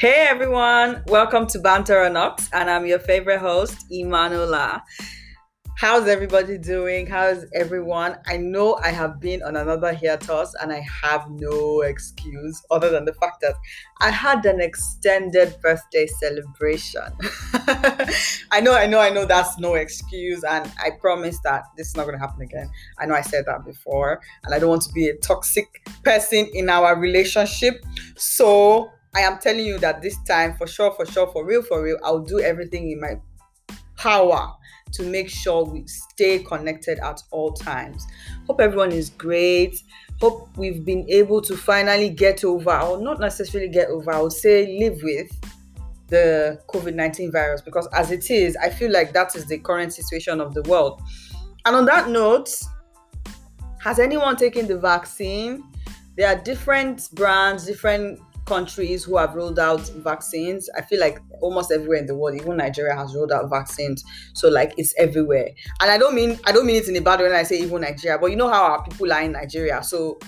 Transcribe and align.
Hey 0.00 0.28
everyone, 0.30 1.02
welcome 1.08 1.46
to 1.48 1.58
Banter 1.58 2.02
or 2.02 2.08
Not, 2.08 2.40
and 2.54 2.70
I'm 2.70 2.86
your 2.86 3.00
favorite 3.00 3.40
host, 3.40 3.84
Imanola. 3.92 4.80
How's 5.76 6.08
everybody 6.08 6.56
doing? 6.56 7.06
How's 7.06 7.44
everyone? 7.54 8.16
I 8.24 8.38
know 8.38 8.76
I 8.82 8.92
have 8.92 9.20
been 9.20 9.42
on 9.42 9.56
another 9.56 9.92
hiatus 9.94 10.54
and 10.58 10.72
I 10.72 10.82
have 11.02 11.28
no 11.28 11.82
excuse 11.82 12.62
other 12.70 12.88
than 12.88 13.04
the 13.04 13.12
fact 13.12 13.42
that 13.42 13.56
I 14.00 14.10
had 14.10 14.46
an 14.46 14.62
extended 14.62 15.54
birthday 15.60 16.06
celebration. 16.06 17.12
I 18.50 18.62
know, 18.62 18.72
I 18.72 18.86
know, 18.86 19.00
I 19.00 19.10
know 19.10 19.26
that's 19.26 19.58
no 19.58 19.74
excuse, 19.74 20.42
and 20.44 20.72
I 20.82 20.92
promise 20.98 21.38
that 21.44 21.64
this 21.76 21.88
is 21.88 21.96
not 21.98 22.06
going 22.06 22.18
to 22.18 22.26
happen 22.26 22.40
again. 22.40 22.70
I 22.98 23.04
know 23.04 23.14
I 23.14 23.20
said 23.20 23.44
that 23.44 23.66
before, 23.66 24.22
and 24.44 24.54
I 24.54 24.58
don't 24.58 24.70
want 24.70 24.82
to 24.84 24.92
be 24.94 25.08
a 25.08 25.16
toxic 25.18 25.66
person 26.04 26.48
in 26.54 26.70
our 26.70 26.98
relationship. 26.98 27.84
So, 28.16 28.90
I 29.14 29.20
am 29.20 29.38
telling 29.38 29.64
you 29.64 29.78
that 29.78 30.02
this 30.02 30.16
time, 30.24 30.54
for 30.56 30.66
sure, 30.66 30.92
for 30.92 31.04
sure, 31.04 31.26
for 31.32 31.44
real, 31.44 31.62
for 31.62 31.82
real, 31.82 31.98
I'll 32.04 32.20
do 32.20 32.40
everything 32.40 32.90
in 32.90 33.00
my 33.00 33.20
power 33.96 34.52
to 34.92 35.02
make 35.02 35.28
sure 35.28 35.64
we 35.64 35.86
stay 35.86 36.40
connected 36.40 36.98
at 37.00 37.20
all 37.30 37.52
times. 37.52 38.06
Hope 38.46 38.60
everyone 38.60 38.92
is 38.92 39.10
great. 39.10 39.76
Hope 40.20 40.48
we've 40.56 40.84
been 40.84 41.06
able 41.08 41.40
to 41.42 41.56
finally 41.56 42.08
get 42.08 42.44
over, 42.44 42.76
or 42.78 43.00
not 43.00 43.20
necessarily 43.20 43.70
get 43.70 43.88
over, 43.88 44.12
I 44.12 44.20
would 44.20 44.32
say 44.32 44.78
live 44.78 45.00
with 45.02 45.30
the 46.08 46.60
COVID 46.68 46.94
19 46.94 47.32
virus 47.32 47.62
because, 47.62 47.88
as 47.92 48.10
it 48.10 48.30
is, 48.30 48.56
I 48.56 48.68
feel 48.68 48.92
like 48.92 49.12
that 49.12 49.34
is 49.34 49.46
the 49.46 49.58
current 49.58 49.92
situation 49.92 50.40
of 50.40 50.54
the 50.54 50.62
world. 50.62 51.00
And 51.64 51.76
on 51.76 51.84
that 51.86 52.08
note, 52.08 52.50
has 53.80 53.98
anyone 53.98 54.36
taken 54.36 54.66
the 54.66 54.78
vaccine? 54.78 55.64
There 56.16 56.28
are 56.28 56.40
different 56.42 57.08
brands, 57.12 57.64
different 57.64 58.20
countries 58.50 59.04
who 59.04 59.16
have 59.16 59.36
rolled 59.36 59.60
out 59.60 59.80
vaccines. 59.98 60.68
I 60.76 60.82
feel 60.82 60.98
like 60.98 61.20
almost 61.40 61.70
everywhere 61.70 61.98
in 61.98 62.06
the 62.06 62.16
world, 62.16 62.34
even 62.34 62.56
Nigeria 62.56 62.96
has 62.96 63.14
rolled 63.14 63.30
out 63.30 63.48
vaccines. 63.48 64.04
So 64.34 64.48
like 64.48 64.74
it's 64.76 64.92
everywhere. 64.98 65.50
And 65.80 65.88
I 65.88 65.96
don't 65.96 66.16
mean 66.16 66.36
I 66.44 66.50
don't 66.50 66.66
mean 66.66 66.74
it 66.74 66.88
in 66.88 66.96
a 66.96 67.00
bad 67.00 67.20
way 67.20 67.28
when 67.28 67.36
I 67.36 67.44
say 67.44 67.60
even 67.60 67.82
Nigeria, 67.82 68.18
but 68.18 68.26
you 68.32 68.36
know 68.36 68.48
how 68.48 68.64
our 68.64 68.82
people 68.82 69.12
are 69.12 69.22
in 69.22 69.32
Nigeria. 69.32 69.84
So 69.84 70.18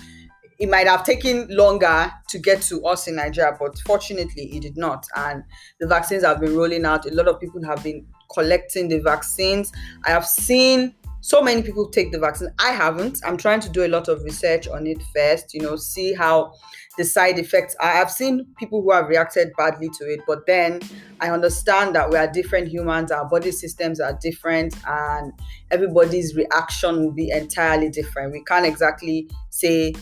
it 0.57 0.69
might 0.69 0.87
have 0.87 1.03
taken 1.03 1.47
longer 1.49 2.13
to 2.29 2.39
get 2.39 2.61
to 2.61 2.85
us 2.85 3.09
in 3.09 3.15
Nigeria, 3.15 3.57
but 3.59 3.77
fortunately 3.79 4.45
it 4.55 4.61
did 4.61 4.77
not. 4.77 5.05
And 5.17 5.43
the 5.81 5.87
vaccines 5.87 6.23
have 6.23 6.39
been 6.39 6.55
rolling 6.55 6.85
out. 6.85 7.05
A 7.05 7.13
lot 7.13 7.27
of 7.27 7.41
people 7.41 7.61
have 7.65 7.83
been 7.83 8.05
collecting 8.33 8.87
the 8.87 8.99
vaccines. 8.99 9.73
I 10.05 10.11
have 10.11 10.25
seen 10.25 10.95
so 11.19 11.41
many 11.41 11.61
people 11.61 11.89
take 11.89 12.11
the 12.11 12.19
vaccine. 12.19 12.49
I 12.59 12.71
haven't. 12.71 13.21
I'm 13.25 13.37
trying 13.37 13.61
to 13.61 13.69
do 13.69 13.85
a 13.85 13.87
lot 13.87 14.09
of 14.09 14.23
research 14.23 14.67
on 14.67 14.85
it 14.85 15.01
first, 15.15 15.53
you 15.53 15.61
know, 15.61 15.77
see 15.77 16.13
how 16.13 16.53
the 16.97 17.03
side 17.03 17.39
effects 17.39 17.75
I 17.79 17.91
have 17.91 18.11
seen 18.11 18.45
people 18.57 18.81
who 18.81 18.91
have 18.91 19.07
reacted 19.07 19.51
badly 19.57 19.89
to 19.97 20.05
it, 20.05 20.21
but 20.27 20.45
then 20.45 20.79
I 21.19 21.29
understand 21.29 21.95
that 21.95 22.09
we 22.09 22.17
are 22.17 22.27
different 22.27 22.67
humans, 22.67 23.11
our 23.11 23.27
body 23.27 23.51
systems 23.51 23.99
are 23.99 24.17
different, 24.21 24.75
and 24.87 25.33
everybody's 25.71 26.35
reaction 26.35 27.03
will 27.03 27.11
be 27.11 27.29
entirely 27.31 27.89
different. 27.89 28.31
We 28.31 28.43
can't 28.43 28.65
exactly 28.65 29.29
say 29.49 29.93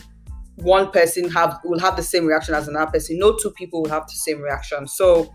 one 0.56 0.90
person 0.90 1.30
have 1.30 1.58
will 1.64 1.78
have 1.78 1.96
the 1.96 2.02
same 2.02 2.26
reaction 2.26 2.54
as 2.54 2.68
another 2.68 2.90
person. 2.90 3.18
No 3.18 3.36
two 3.36 3.50
people 3.52 3.82
will 3.82 3.90
have 3.90 4.06
the 4.06 4.14
same 4.14 4.40
reaction. 4.40 4.86
So 4.86 5.32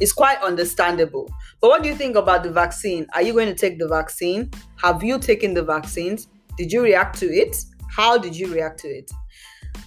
it's 0.00 0.12
quite 0.12 0.38
understandable. 0.42 1.32
But 1.60 1.70
what 1.70 1.82
do 1.82 1.88
you 1.88 1.94
think 1.94 2.16
about 2.16 2.42
the 2.42 2.52
vaccine? 2.52 3.06
Are 3.14 3.22
you 3.22 3.32
going 3.32 3.48
to 3.48 3.54
take 3.54 3.78
the 3.78 3.88
vaccine? 3.88 4.50
Have 4.76 5.02
you 5.02 5.18
taken 5.18 5.54
the 5.54 5.62
vaccines? 5.62 6.28
Did 6.56 6.72
you 6.72 6.82
react 6.82 7.18
to 7.18 7.26
it? 7.26 7.56
How 7.90 8.18
did 8.18 8.36
you 8.36 8.52
react 8.52 8.80
to 8.80 8.88
it? 8.88 9.10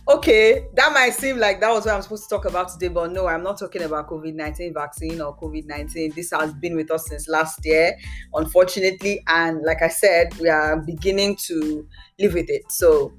Okay, 0.07 0.65
that 0.75 0.93
might 0.93 1.13
seem 1.13 1.37
like 1.37 1.59
that 1.61 1.71
was 1.71 1.85
what 1.85 1.95
I'm 1.95 2.01
supposed 2.01 2.23
to 2.23 2.29
talk 2.29 2.45
about 2.45 2.69
today, 2.69 2.87
but 2.87 3.11
no, 3.11 3.27
I'm 3.27 3.43
not 3.43 3.59
talking 3.59 3.83
about 3.83 4.09
COVID 4.09 4.33
19 4.33 4.73
vaccine 4.73 5.21
or 5.21 5.35
COVID 5.37 5.65
19. 5.65 6.13
This 6.15 6.31
has 6.31 6.53
been 6.53 6.75
with 6.75 6.91
us 6.91 7.07
since 7.07 7.27
last 7.27 7.65
year, 7.65 7.95
unfortunately. 8.33 9.23
And 9.27 9.61
like 9.63 9.81
I 9.81 9.87
said, 9.87 10.37
we 10.39 10.49
are 10.49 10.77
beginning 10.77 11.35
to 11.47 11.87
live 12.19 12.33
with 12.33 12.49
it. 12.49 12.63
So 12.69 13.13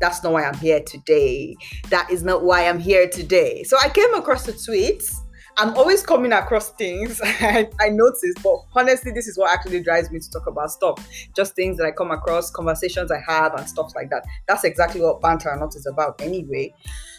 that's 0.00 0.22
not 0.22 0.32
why 0.32 0.44
I'm 0.44 0.58
here 0.58 0.80
today. 0.80 1.56
That 1.90 2.10
is 2.10 2.22
not 2.22 2.42
why 2.42 2.68
I'm 2.68 2.80
here 2.80 3.08
today. 3.08 3.62
So 3.62 3.76
I 3.78 3.88
came 3.88 4.12
across 4.14 4.48
a 4.48 4.52
tweets 4.52 5.21
I'm 5.58 5.74
always 5.76 6.04
coming 6.04 6.32
across 6.32 6.70
things 6.70 7.20
I, 7.24 7.68
I 7.80 7.90
notice, 7.90 8.34
but 8.42 8.56
honestly, 8.74 9.12
this 9.12 9.26
is 9.26 9.36
what 9.36 9.50
actually 9.50 9.80
drives 9.80 10.10
me 10.10 10.18
to 10.18 10.30
talk 10.30 10.46
about 10.46 10.70
stuff. 10.70 11.06
Just 11.36 11.54
things 11.54 11.76
that 11.78 11.86
I 11.86 11.90
come 11.90 12.10
across, 12.10 12.50
conversations 12.50 13.10
I 13.10 13.20
have, 13.26 13.54
and 13.54 13.68
stuff 13.68 13.92
like 13.94 14.10
that. 14.10 14.24
That's 14.48 14.64
exactly 14.64 15.00
what 15.00 15.20
banter 15.20 15.50
or 15.50 15.56
not 15.58 15.76
is 15.76 15.86
about, 15.86 16.20
anyway. 16.20 16.74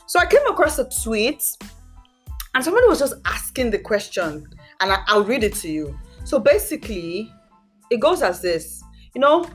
So 0.07 0.19
I 0.19 0.25
came 0.25 0.45
across 0.47 0.79
a 0.79 0.89
tweet, 1.03 1.43
and 2.55 2.63
somebody 2.63 2.88
was 2.88 2.99
just 2.99 3.16
asking 3.25 3.72
the 3.72 3.79
question, 3.79 4.47
and 4.79 4.91
I, 4.91 5.03
I'll 5.07 5.23
read 5.23 5.43
it 5.43 5.53
to 5.55 5.69
you. 5.69 5.97
So 6.23 6.39
basically, 6.39 7.31
it 7.91 7.99
goes 7.99 8.22
as 8.22 8.41
this 8.41 8.83
you 9.13 9.22
know, 9.22 9.47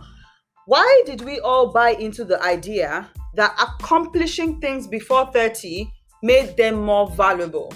why 0.66 1.02
did 1.04 1.22
we 1.22 1.40
all 1.40 1.72
buy 1.72 1.90
into 1.90 2.24
the 2.24 2.40
idea 2.42 3.08
that 3.34 3.54
accomplishing 3.60 4.60
things 4.60 4.86
before 4.86 5.26
30 5.32 5.90
made 6.22 6.56
them 6.56 6.80
more 6.82 7.08
valuable? 7.10 7.72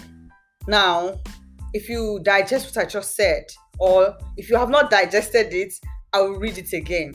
Now, 0.66 1.18
if 1.72 1.88
you 1.88 2.20
digest 2.22 2.66
what 2.66 2.84
I 2.84 2.88
just 2.88 3.16
said, 3.16 3.44
or 3.78 4.16
if 4.36 4.48
you 4.50 4.56
have 4.56 4.70
not 4.70 4.90
digested 4.90 5.52
it, 5.52 5.72
I 6.12 6.20
will 6.20 6.38
read 6.38 6.58
it 6.58 6.72
again. 6.72 7.14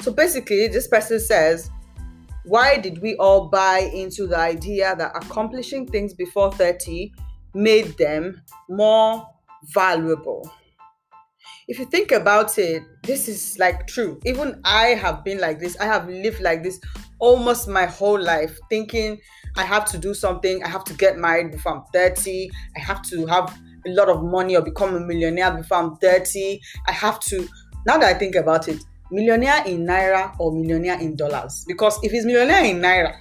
So 0.00 0.12
basically, 0.12 0.68
this 0.68 0.88
person 0.88 1.20
says, 1.20 1.70
Why 2.44 2.76
did 2.76 3.00
we 3.00 3.16
all 3.16 3.48
buy 3.48 3.90
into 3.94 4.26
the 4.26 4.38
idea 4.38 4.94
that 4.96 5.16
accomplishing 5.16 5.86
things 5.86 6.12
before 6.12 6.52
30 6.52 7.12
made 7.54 7.96
them 7.96 8.42
more 8.68 9.26
valuable? 9.72 10.50
If 11.66 11.78
you 11.78 11.86
think 11.86 12.12
about 12.12 12.58
it, 12.58 12.82
this 13.02 13.28
is 13.28 13.56
like 13.58 13.86
true. 13.86 14.20
Even 14.26 14.60
I 14.64 14.88
have 14.88 15.24
been 15.24 15.38
like 15.38 15.58
this. 15.58 15.78
I 15.78 15.86
have 15.86 16.06
lived 16.08 16.42
like 16.42 16.62
this 16.62 16.78
almost 17.18 17.68
my 17.68 17.86
whole 17.86 18.20
life, 18.20 18.58
thinking 18.68 19.18
I 19.56 19.64
have 19.64 19.84
to 19.86 19.98
do 19.98 20.14
something. 20.14 20.62
I 20.62 20.68
have 20.68 20.84
to 20.84 20.94
get 20.94 21.18
married 21.18 21.52
before 21.52 21.76
I'm 21.76 21.82
30. 21.92 22.50
I 22.76 22.80
have 22.80 23.02
to 23.10 23.26
have 23.26 23.56
a 23.86 23.90
lot 23.90 24.08
of 24.08 24.22
money 24.22 24.56
or 24.56 24.62
become 24.62 24.94
a 24.94 25.00
millionaire 25.00 25.52
before 25.52 25.78
I'm 25.78 25.96
30. 25.96 26.60
I 26.88 26.92
have 26.92 27.20
to, 27.20 27.48
now 27.86 27.98
that 27.98 28.16
I 28.16 28.18
think 28.18 28.34
about 28.34 28.68
it, 28.68 28.82
millionaire 29.10 29.64
in 29.66 29.86
naira 29.86 30.34
or 30.38 30.52
millionaire 30.52 31.00
in 31.00 31.16
dollars? 31.16 31.64
Because 31.66 31.98
if 32.02 32.12
it's 32.12 32.26
millionaire 32.26 32.64
in 32.64 32.80
naira, 32.80 33.16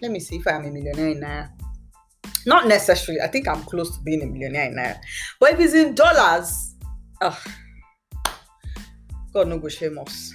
let 0.00 0.10
me 0.10 0.20
see 0.20 0.36
if 0.36 0.46
I 0.46 0.52
am 0.52 0.64
a 0.64 0.70
millionaire 0.70 1.08
in 1.08 1.20
naira. 1.20 1.50
Not 2.46 2.68
necessarily. 2.68 3.20
I 3.20 3.26
think 3.26 3.48
I'm 3.48 3.62
close 3.64 3.96
to 3.96 4.02
being 4.04 4.22
a 4.22 4.26
millionaire 4.26 4.70
in 4.70 4.76
naira. 4.76 4.98
But 5.40 5.54
if 5.54 5.60
it's 5.60 5.74
in 5.74 5.94
dollars, 5.94 6.74
oh, 7.20 7.42
God 9.32 9.48
no 9.48 9.58
go 9.58 9.68
shame 9.68 9.98
us. 9.98 10.32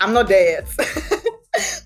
I'm 0.00 0.12
not 0.12 0.28
there 0.28 0.62
yet. 0.62 1.12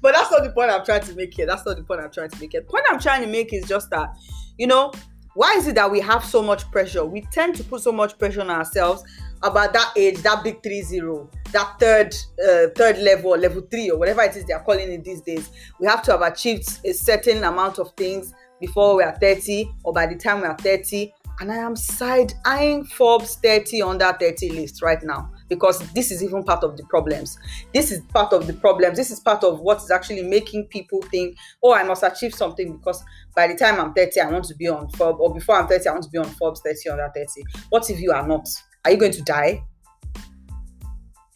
but 0.02 0.14
that's 0.14 0.30
not 0.30 0.44
the 0.44 0.50
point 0.50 0.70
I'm 0.70 0.84
trying 0.84 1.02
to 1.02 1.14
make 1.14 1.34
here. 1.34 1.46
That's 1.46 1.64
not 1.66 1.76
the 1.76 1.82
point 1.82 2.00
I'm 2.00 2.10
trying 2.10 2.30
to 2.30 2.40
make 2.40 2.52
here. 2.52 2.60
The 2.60 2.66
point 2.66 2.84
I'm 2.90 2.98
trying 2.98 3.22
to 3.22 3.28
make 3.28 3.52
is 3.52 3.66
just 3.66 3.90
that, 3.90 4.16
you 4.58 4.66
know, 4.66 4.92
why 5.34 5.54
is 5.54 5.66
it 5.66 5.74
that 5.76 5.90
we 5.90 6.00
have 6.00 6.24
so 6.24 6.42
much 6.42 6.70
pressure? 6.70 7.04
We 7.04 7.22
tend 7.32 7.54
to 7.56 7.64
put 7.64 7.82
so 7.82 7.92
much 7.92 8.18
pressure 8.18 8.40
on 8.40 8.50
ourselves 8.50 9.04
about 9.42 9.72
that 9.72 9.92
age, 9.96 10.18
that 10.18 10.42
big 10.42 10.62
three 10.62 10.82
zero, 10.82 11.30
that 11.52 11.76
third 11.78 12.14
uh, 12.44 12.68
third 12.74 12.98
level, 12.98 13.30
level 13.32 13.62
three, 13.70 13.90
or 13.90 13.98
whatever 13.98 14.22
it 14.22 14.36
is 14.36 14.44
they 14.44 14.52
are 14.52 14.62
calling 14.62 14.90
it 14.90 15.04
these 15.04 15.20
days. 15.20 15.50
We 15.78 15.86
have 15.86 16.02
to 16.04 16.12
have 16.12 16.22
achieved 16.22 16.80
a 16.84 16.92
certain 16.92 17.44
amount 17.44 17.78
of 17.78 17.92
things 17.96 18.32
before 18.60 18.96
we 18.96 19.02
are 19.02 19.16
30, 19.18 19.70
or 19.84 19.92
by 19.92 20.06
the 20.06 20.16
time 20.16 20.40
we 20.40 20.46
are 20.46 20.58
30. 20.58 21.12
And 21.40 21.50
I 21.50 21.56
am 21.56 21.74
side 21.74 22.34
eyeing 22.44 22.84
Forbes 22.84 23.36
30 23.36 23.80
under 23.82 24.14
30 24.20 24.50
list 24.50 24.82
right 24.82 25.02
now 25.02 25.30
because 25.50 25.80
this 25.92 26.10
is 26.10 26.22
even 26.24 26.42
part 26.42 26.64
of 26.64 26.78
the 26.78 26.84
problems. 26.84 27.36
This 27.74 27.92
is 27.92 28.00
part 28.00 28.32
of 28.32 28.46
the 28.46 28.54
problems. 28.54 28.96
This 28.96 29.10
is 29.10 29.20
part 29.20 29.44
of 29.44 29.60
what 29.60 29.78
is 29.78 29.90
actually 29.90 30.22
making 30.22 30.68
people 30.68 31.02
think, 31.02 31.36
oh, 31.62 31.74
I 31.74 31.82
must 31.82 32.02
achieve 32.02 32.34
something 32.34 32.78
because 32.78 33.04
by 33.36 33.48
the 33.48 33.56
time 33.56 33.78
I'm 33.78 33.92
30, 33.92 34.20
I 34.20 34.30
want 34.30 34.44
to 34.46 34.54
be 34.54 34.68
on 34.68 34.88
Forbes, 34.90 35.18
or 35.20 35.34
before 35.34 35.56
I'm 35.56 35.66
30, 35.66 35.88
I 35.88 35.92
want 35.92 36.04
to 36.04 36.10
be 36.10 36.18
on 36.18 36.24
Forbes 36.24 36.62
30 36.64 36.88
under 36.88 37.12
30. 37.14 37.26
What 37.68 37.90
if 37.90 38.00
you 38.00 38.12
are 38.12 38.26
not? 38.26 38.48
Are 38.86 38.92
you 38.92 38.96
going 38.96 39.12
to 39.12 39.22
die? 39.22 39.62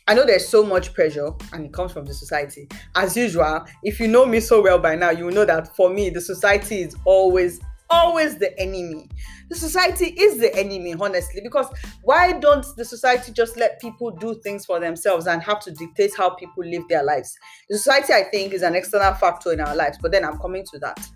I 0.06 0.14
know 0.14 0.26
there's 0.26 0.46
so 0.46 0.64
much 0.64 0.92
pressure 0.92 1.30
and 1.52 1.64
it 1.64 1.72
comes 1.72 1.90
from 1.90 2.04
the 2.04 2.14
society. 2.14 2.68
As 2.94 3.16
usual, 3.16 3.64
if 3.82 3.98
you 3.98 4.06
know 4.06 4.26
me 4.26 4.38
so 4.40 4.62
well 4.62 4.78
by 4.78 4.94
now, 4.94 5.10
you 5.10 5.30
know 5.30 5.46
that 5.46 5.74
for 5.74 5.88
me, 5.90 6.10
the 6.10 6.20
society 6.20 6.82
is 6.82 6.94
always 7.04 7.60
always 7.90 8.38
the 8.38 8.58
enemy. 8.58 9.08
The 9.48 9.56
society 9.56 10.06
is 10.06 10.38
the 10.38 10.54
enemy, 10.56 10.94
honestly, 10.98 11.40
because 11.42 11.66
why 12.02 12.32
don't 12.32 12.66
the 12.76 12.84
society 12.84 13.32
just 13.32 13.56
let 13.56 13.80
people 13.80 14.10
do 14.10 14.34
things 14.42 14.64
for 14.64 14.80
themselves 14.80 15.26
and 15.26 15.42
have 15.42 15.60
to 15.60 15.70
dictate 15.70 16.12
how 16.16 16.30
people 16.30 16.64
live 16.64 16.82
their 16.88 17.02
lives? 17.02 17.36
The 17.68 17.78
society, 17.78 18.12
I 18.12 18.24
think, 18.24 18.52
is 18.52 18.62
an 18.62 18.74
external 18.74 19.14
factor 19.14 19.52
in 19.52 19.60
our 19.60 19.76
lives, 19.76 19.98
but 20.00 20.12
then 20.12 20.24
I'm 20.24 20.38
coming 20.38 20.64
to 20.72 20.78
that. 20.80 21.06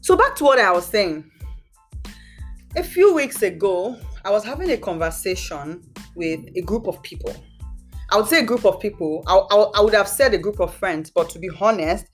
So, 0.00 0.16
back 0.16 0.34
to 0.36 0.44
what 0.44 0.58
I 0.58 0.72
was 0.72 0.86
saying. 0.86 1.30
A 2.76 2.82
few 2.82 3.14
weeks 3.14 3.42
ago, 3.42 3.96
I 4.24 4.30
was 4.30 4.44
having 4.44 4.70
a 4.70 4.76
conversation 4.76 5.82
with 6.14 6.40
a 6.56 6.62
group 6.62 6.86
of 6.86 7.02
people. 7.02 7.34
I 8.10 8.16
would 8.16 8.26
say 8.26 8.40
a 8.40 8.44
group 8.44 8.64
of 8.64 8.80
people. 8.80 9.22
I, 9.26 9.36
I, 9.36 9.56
I 9.76 9.80
would 9.80 9.94
have 9.94 10.08
said 10.08 10.34
a 10.34 10.38
group 10.38 10.60
of 10.60 10.74
friends, 10.74 11.10
but 11.10 11.30
to 11.30 11.38
be 11.38 11.50
honest, 11.60 12.06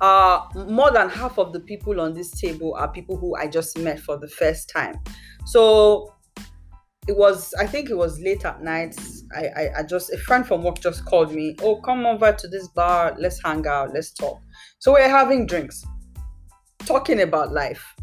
uh, 0.00 0.46
more 0.68 0.90
than 0.90 1.08
half 1.08 1.38
of 1.38 1.52
the 1.52 1.60
people 1.60 2.00
on 2.00 2.12
this 2.12 2.30
table 2.30 2.74
are 2.74 2.90
people 2.90 3.16
who 3.16 3.34
I 3.36 3.46
just 3.46 3.78
met 3.78 4.00
for 4.00 4.18
the 4.18 4.28
first 4.28 4.68
time. 4.68 4.98
So 5.46 6.12
it 7.08 7.16
was, 7.16 7.54
I 7.54 7.66
think 7.66 7.88
it 7.88 7.96
was 7.96 8.18
late 8.20 8.44
at 8.44 8.62
night. 8.62 8.96
I, 9.34 9.46
I, 9.46 9.70
I 9.78 9.82
just, 9.84 10.12
a 10.12 10.18
friend 10.18 10.46
from 10.46 10.62
work 10.62 10.80
just 10.80 11.04
called 11.04 11.32
me, 11.32 11.56
Oh, 11.62 11.80
come 11.80 12.04
over 12.04 12.32
to 12.32 12.48
this 12.48 12.68
bar. 12.68 13.14
Let's 13.18 13.40
hang 13.42 13.66
out. 13.66 13.94
Let's 13.94 14.12
talk. 14.12 14.40
So 14.80 14.92
we're 14.92 15.08
having 15.08 15.46
drinks, 15.46 15.84
talking 16.80 17.22
about 17.22 17.52
life, 17.52 17.94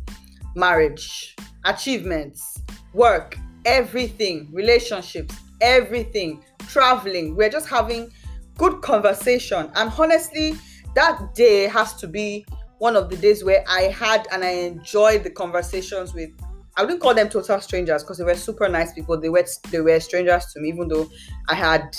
marriage, 0.56 1.36
achievements, 1.66 2.62
work, 2.94 3.38
everything, 3.66 4.50
relationships, 4.52 5.36
everything, 5.62 6.44
traveling. 6.68 7.36
We're 7.36 7.50
just 7.50 7.68
having 7.68 8.10
good 8.58 8.82
conversation. 8.82 9.70
And 9.76 9.92
honestly, 9.98 10.56
that 10.96 11.34
day 11.34 11.68
has 11.68 11.94
to 11.96 12.08
be 12.08 12.46
one 12.80 12.96
of 12.96 13.10
the 13.10 13.18
days 13.18 13.44
where 13.44 13.64
I 13.70 13.84
had 13.84 14.28
and 14.32 14.44
I 14.44 14.50
enjoyed 14.50 15.24
the 15.24 15.30
conversations 15.30 16.14
with 16.14 16.30
I 16.76 16.82
wouldn't 16.82 17.02
call 17.02 17.14
them 17.14 17.30
total 17.30 17.60
strangers 17.62 18.04
because 18.04 18.18
they 18.18 18.24
were 18.24 18.34
super 18.36 18.68
nice 18.68 18.94
people. 18.94 19.20
They 19.20 19.30
were 19.30 19.46
they 19.70 19.82
were 19.82 20.00
strangers 20.00 20.46
to 20.54 20.60
me, 20.60 20.70
even 20.70 20.88
though 20.88 21.08
I 21.48 21.56
had 21.56 21.96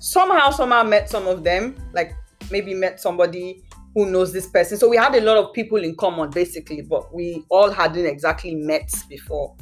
somehow 0.00 0.50
somehow 0.50 0.82
met 0.82 1.08
some 1.08 1.26
of 1.26 1.44
them, 1.44 1.76
like 1.94 2.12
maybe 2.50 2.74
met 2.74 3.00
somebody 3.00 3.62
who 3.94 4.10
knows 4.10 4.32
this 4.32 4.46
person. 4.46 4.76
So 4.76 4.88
we 4.88 4.96
had 4.96 5.14
a 5.14 5.20
lot 5.22 5.38
of 5.38 5.54
people 5.54 5.82
in 5.82 5.96
common 5.96 6.30
basically, 6.30 6.82
but 6.82 7.14
we 7.14 7.42
all 7.48 7.70
hadn't 7.70 8.04
exactly 8.04 8.54
met 8.54 8.92
before. 9.08 9.56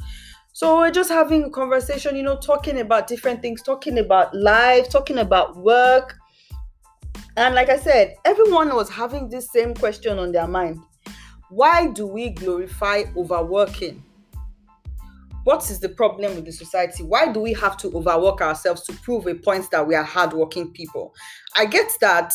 So 0.51 0.79
we're 0.79 0.91
just 0.91 1.09
having 1.09 1.43
a 1.43 1.49
conversation, 1.49 2.15
you 2.15 2.23
know, 2.23 2.37
talking 2.37 2.79
about 2.79 3.07
different 3.07 3.41
things, 3.41 3.61
talking 3.61 3.99
about 3.99 4.35
life, 4.35 4.89
talking 4.89 5.19
about 5.19 5.55
work. 5.55 6.17
And 7.37 7.53
like 7.53 7.69
I 7.69 7.77
said, 7.77 8.15
everyone 8.25 8.73
was 8.73 8.89
having 8.89 9.29
this 9.29 9.51
same 9.51 9.75
question 9.75 10.17
on 10.17 10.31
their 10.31 10.47
mind. 10.47 10.79
Why 11.49 11.85
do 11.85 12.07
we 12.07 12.31
glorify 12.31 13.03
overworking? 13.15 14.03
What 15.43 15.69
is 15.69 15.79
the 15.79 15.89
problem 15.89 16.33
with 16.33 16.45
the 16.45 16.51
society? 16.51 17.03
Why 17.03 17.31
do 17.31 17.39
we 17.39 17.53
have 17.53 17.77
to 17.77 17.95
overwork 17.95 18.41
ourselves 18.41 18.81
to 18.87 18.93
prove 18.93 19.27
a 19.27 19.35
point 19.35 19.69
that 19.69 19.87
we 19.87 19.93
are 19.93 20.03
hardworking 20.03 20.73
people? 20.73 21.13
I 21.55 21.65
get 21.65 21.91
that 22.01 22.33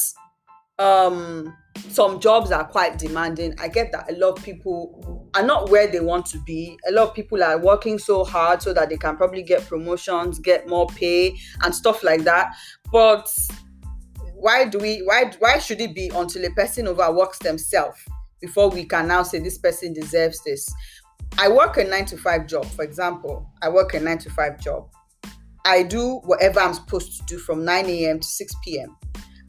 um 0.79 1.53
some 1.89 2.21
jobs 2.21 2.53
are 2.53 2.65
quite 2.65 2.97
demanding. 2.97 3.55
I 3.59 3.67
get 3.67 3.91
that 3.91 4.09
a 4.09 4.15
lot 4.15 4.39
of 4.39 4.45
people 4.45 5.29
are 5.35 5.43
not 5.43 5.69
where 5.69 5.89
they 5.89 6.01
want 6.01 6.27
to 6.27 6.39
be. 6.47 6.79
A 6.89 6.93
lot 6.93 7.09
of 7.09 7.15
people 7.15 7.43
are 7.43 7.59
working 7.59 7.99
so 7.99 8.23
hard 8.25 8.63
so 8.63 8.73
that 8.73 8.89
they 8.89 8.97
can 8.97 9.17
probably 9.17 9.43
get 9.43 9.67
promotions, 9.67 10.39
get 10.39 10.69
more 10.69 10.87
pay, 10.87 11.37
and 11.63 11.75
stuff 11.75 12.05
like 12.05 12.23
that. 12.23 12.55
But 12.93 13.29
why 14.43 14.65
do 14.65 14.79
we 14.79 14.99
why 15.05 15.31
why 15.39 15.59
should 15.59 15.81
it 15.81 15.95
be 15.95 16.11
until 16.15 16.45
a 16.45 16.51
person 16.51 16.89
overworks 16.89 17.39
themselves 17.39 17.99
before 18.41 18.69
we 18.71 18.85
can 18.85 19.07
now 19.07 19.23
say 19.23 19.39
this 19.39 19.59
person 19.59 19.93
deserves 19.93 20.43
this? 20.45 20.69
I 21.39 21.49
work 21.49 21.77
a 21.79 21.85
nine 21.85 22.05
to 22.07 22.19
five 22.19 22.47
job, 22.47 22.67
for 22.67 22.85
example. 22.85 23.49
I 23.63 23.69
work 23.69 23.95
a 23.95 24.01
nine 24.01 24.19
to 24.19 24.31
five 24.31 24.61
job. 24.61 24.89
I 25.65 25.85
do 25.85 26.21
whatever 26.25 26.61
I'm 26.61 26.75
supposed 26.75 27.19
to 27.19 27.25
do 27.27 27.39
from 27.39 27.65
9 27.65 27.87
a.m. 27.87 28.19
to 28.19 28.27
6 28.27 28.55
p.m 28.65 28.97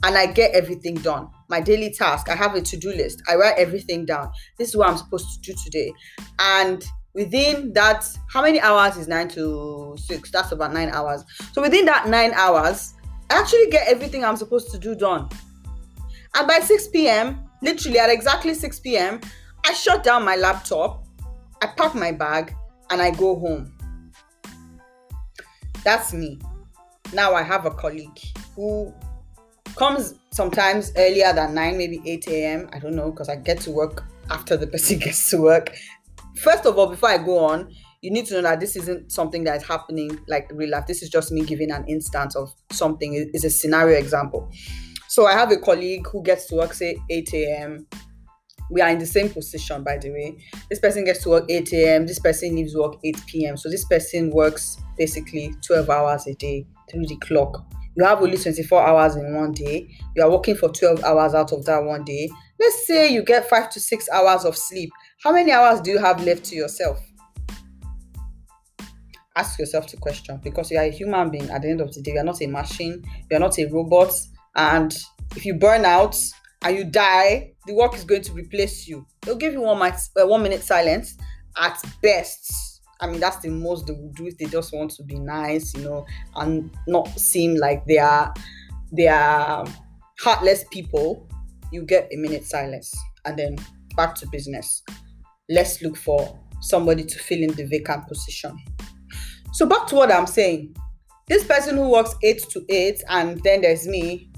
and 0.04 0.18
I 0.18 0.28
get 0.28 0.52
everything 0.54 0.96
done. 0.96 1.30
My 1.50 1.62
daily 1.62 1.92
task, 1.92 2.30
I 2.30 2.36
have 2.36 2.56
a 2.56 2.62
to 2.62 2.78
do 2.78 2.92
list. 2.92 3.24
I 3.28 3.36
write 3.36 3.58
everything 3.58 4.06
down. 4.06 4.32
This 4.58 4.70
is 4.70 4.76
what 4.76 4.90
I'm 4.90 4.98
supposed 4.98 5.28
to 5.34 5.52
do 5.52 5.58
today. 5.64 5.94
And 6.40 6.86
within 7.14 7.72
that, 7.74 8.06
how 8.30 8.42
many 8.42 8.60
hours 8.60 8.98
is 8.98 9.08
nine 9.08 9.30
to 9.30 9.96
six? 9.98 10.30
That's 10.30 10.52
about 10.52 10.74
nine 10.74 10.90
hours. 10.90 11.24
So 11.54 11.62
within 11.62 11.86
that 11.86 12.10
nine 12.10 12.34
hours, 12.34 12.96
I 13.30 13.40
actually 13.40 13.70
get 13.70 13.88
everything 13.88 14.24
I'm 14.24 14.38
supposed 14.38 14.72
to 14.72 14.78
do 14.78 14.96
done. 14.96 15.30
And 16.36 16.48
by 16.48 16.60
6 16.60 16.88
p.m., 16.88 17.50
literally 17.62 18.00
at 18.00 18.10
exactly 18.10 18.54
6 18.54 18.80
p.m., 18.80 19.22
I 19.66 19.74
shut 19.74 20.04
down 20.04 20.26
my 20.26 20.36
laptop, 20.36 21.06
I 21.62 21.68
pack 21.68 21.96
my 21.96 22.12
bag, 22.12 22.56
and 22.90 23.02
I 23.02 23.12
go 23.12 23.40
home. 23.40 23.74
That's 25.84 26.14
me. 26.14 26.40
Now 27.14 27.34
I 27.34 27.44
have 27.44 27.66
a 27.66 27.72
colleague 27.72 28.20
who 28.56 28.94
comes 29.76 30.16
sometimes 30.32 30.92
earlier 30.98 31.34
than 31.34 31.54
9 31.54 31.78
maybe 31.78 32.02
8 32.06 32.28
a.m 32.28 32.70
i 32.74 32.80
don't 32.80 32.96
know 32.96 33.12
because 33.12 33.30
i 33.30 33.36
get 33.36 33.60
to 33.62 33.72
work 33.72 34.04
after 34.30 34.56
the 34.58 34.68
person 34.68 35.00
gets 35.06 35.30
to 35.30 35.38
work 35.38 35.76
first 36.36 36.66
of 36.66 36.78
all 36.78 36.88
before 36.88 37.10
i 37.10 37.18
go 37.18 37.40
on 37.40 37.74
you 38.04 38.12
need 38.12 38.26
to 38.26 38.34
know 38.34 38.42
that 38.42 38.60
this 38.60 38.76
isn't 38.76 39.10
something 39.14 39.46
that's 39.46 39.66
happening 39.66 40.20
like 40.28 40.52
real 40.54 40.70
life. 40.70 40.86
This 40.86 41.02
is 41.02 41.10
just 41.10 41.32
me 41.32 41.42
giving 41.46 41.72
an 41.72 41.86
instance 41.88 42.36
of 42.36 42.54
something. 42.70 43.14
It's 43.34 43.46
a 43.46 43.50
scenario 43.50 43.98
example. 43.98 44.52
So 45.08 45.26
i 45.26 45.32
have 45.32 45.52
a 45.52 45.58
colleague 45.58 46.06
who 46.12 46.22
gets 46.22 46.48
to 46.48 46.56
work 46.56 46.74
say 46.74 46.98
8 47.10 47.34
a.m 47.34 47.88
we 48.72 48.82
are 48.82 48.90
in 48.90 48.98
the 48.98 49.06
same 49.06 49.30
position 49.30 49.84
by 49.84 49.98
the 50.00 50.12
way. 50.12 50.38
This 50.70 50.80
person 50.80 51.06
gets 51.06 51.24
to 51.24 51.30
work 51.30 51.46
8 51.48 51.72
a.m 51.72 52.06
this 52.06 52.20
person 52.20 52.56
leaves 52.56 52.76
work 52.76 52.96
8 53.06 53.22
p.m 53.26 53.58
so 53.58 53.70
this 53.70 53.86
person 53.86 54.32
works 54.32 54.78
basically 54.98 55.54
12 55.66 55.90
hours 55.90 56.28
a 56.28 56.34
day 56.34 56.68
through 56.92 57.06
the 57.08 57.16
clock. 57.18 57.66
You 57.96 58.04
have 58.04 58.22
only 58.22 58.38
24 58.38 58.86
hours 58.86 59.16
in 59.16 59.34
one 59.36 59.54
day, 59.54 59.88
you 60.16 60.24
are 60.24 60.32
working 60.32 60.56
for 60.56 60.68
12 60.68 61.04
hours 61.06 61.36
out 61.36 61.54
of 61.54 61.64
that 61.66 61.84
one 61.84 62.04
day. 62.04 62.28
Let's 62.60 62.86
say 62.88 63.14
you 63.14 63.24
get 63.24 63.48
five 63.48 63.70
to 63.70 63.80
six 63.80 64.10
hours 64.10 64.46
of 64.46 64.58
sleep. 64.58 64.90
How 65.24 65.32
many 65.32 65.52
hours 65.52 65.80
do 65.80 65.92
you 65.92 66.00
have 66.00 66.24
left 66.26 66.44
to 66.46 66.56
yourself? 66.56 67.00
Ask 69.36 69.60
yourself 69.60 69.90
the 69.90 69.98
question 69.98 70.40
because 70.44 70.70
you 70.70 70.78
are 70.78 70.84
a 70.84 70.92
human 70.92 71.32
being 71.32 71.50
at 71.50 71.64
the 71.64 71.70
end 71.70 71.82
of 71.82 71.94
the 71.94 72.02
day. 72.02 72.14
You 72.14 72.20
are 72.20 72.24
not 72.24 72.42
a 72.42 72.48
machine, 72.48 73.04
you 73.30 73.38
are 73.38 73.40
not 73.40 73.58
a 73.58 73.66
robot. 73.66 74.14
And 74.56 74.96
if 75.36 75.46
you 75.46 75.56
burn 75.56 75.86
out 75.86 76.16
and 76.62 76.78
you 76.78 76.84
die, 76.84 77.54
the 77.66 77.74
work 77.74 77.96
is 77.96 78.04
going 78.04 78.22
to 78.24 78.34
replace 78.34 78.88
you. 78.88 79.06
They'll 79.22 79.36
give 79.36 79.54
you 79.54 79.62
one, 79.62 79.80
minute, 79.80 80.00
uh, 80.22 80.28
one 80.28 80.44
minute 80.44 80.64
silence 80.64 81.18
at 81.58 81.82
best 82.02 82.74
I 83.04 83.08
mean, 83.08 83.20
that's 83.20 83.38
the 83.40 83.50
most 83.50 83.86
they 83.86 83.92
will 83.92 84.14
do 84.14 84.28
if 84.28 84.38
they 84.38 84.46
just 84.46 84.74
want 84.74 84.92
to 84.92 85.04
be 85.04 85.20
nice, 85.20 85.76
you 85.76 85.84
know, 85.84 86.06
and 86.38 86.72
not 86.88 87.08
seem 87.20 87.56
like 87.56 87.86
they 87.86 87.98
are 87.98 88.34
they 88.94 89.10
are 89.10 89.66
heartless 90.20 90.64
people. 90.72 91.28
You 91.74 91.84
get 91.84 92.08
a 92.14 92.16
minute 92.16 92.46
silence 92.46 92.96
and 93.26 93.38
then 93.38 93.58
back 93.98 94.16
to 94.16 94.28
business. 94.28 94.84
Let's 95.50 95.82
look 95.82 95.98
for 95.98 96.40
somebody 96.62 97.04
to 97.04 97.20
fill 97.20 97.44
in 97.44 97.52
the 97.56 97.66
vacant 97.66 98.08
position. 98.08 98.58
So 99.54 99.68
back 99.68 99.86
to 99.88 99.96
what 99.96 100.12
I'm 100.12 100.28
saying. 100.28 100.76
This 101.28 101.44
person 101.44 101.78
who 101.78 101.92
works 101.92 102.16
eight 102.24 102.44
to 102.50 102.66
eight, 102.70 103.02
and 103.08 103.40
then 103.44 103.62
there's 103.62 103.88
me 103.88 104.32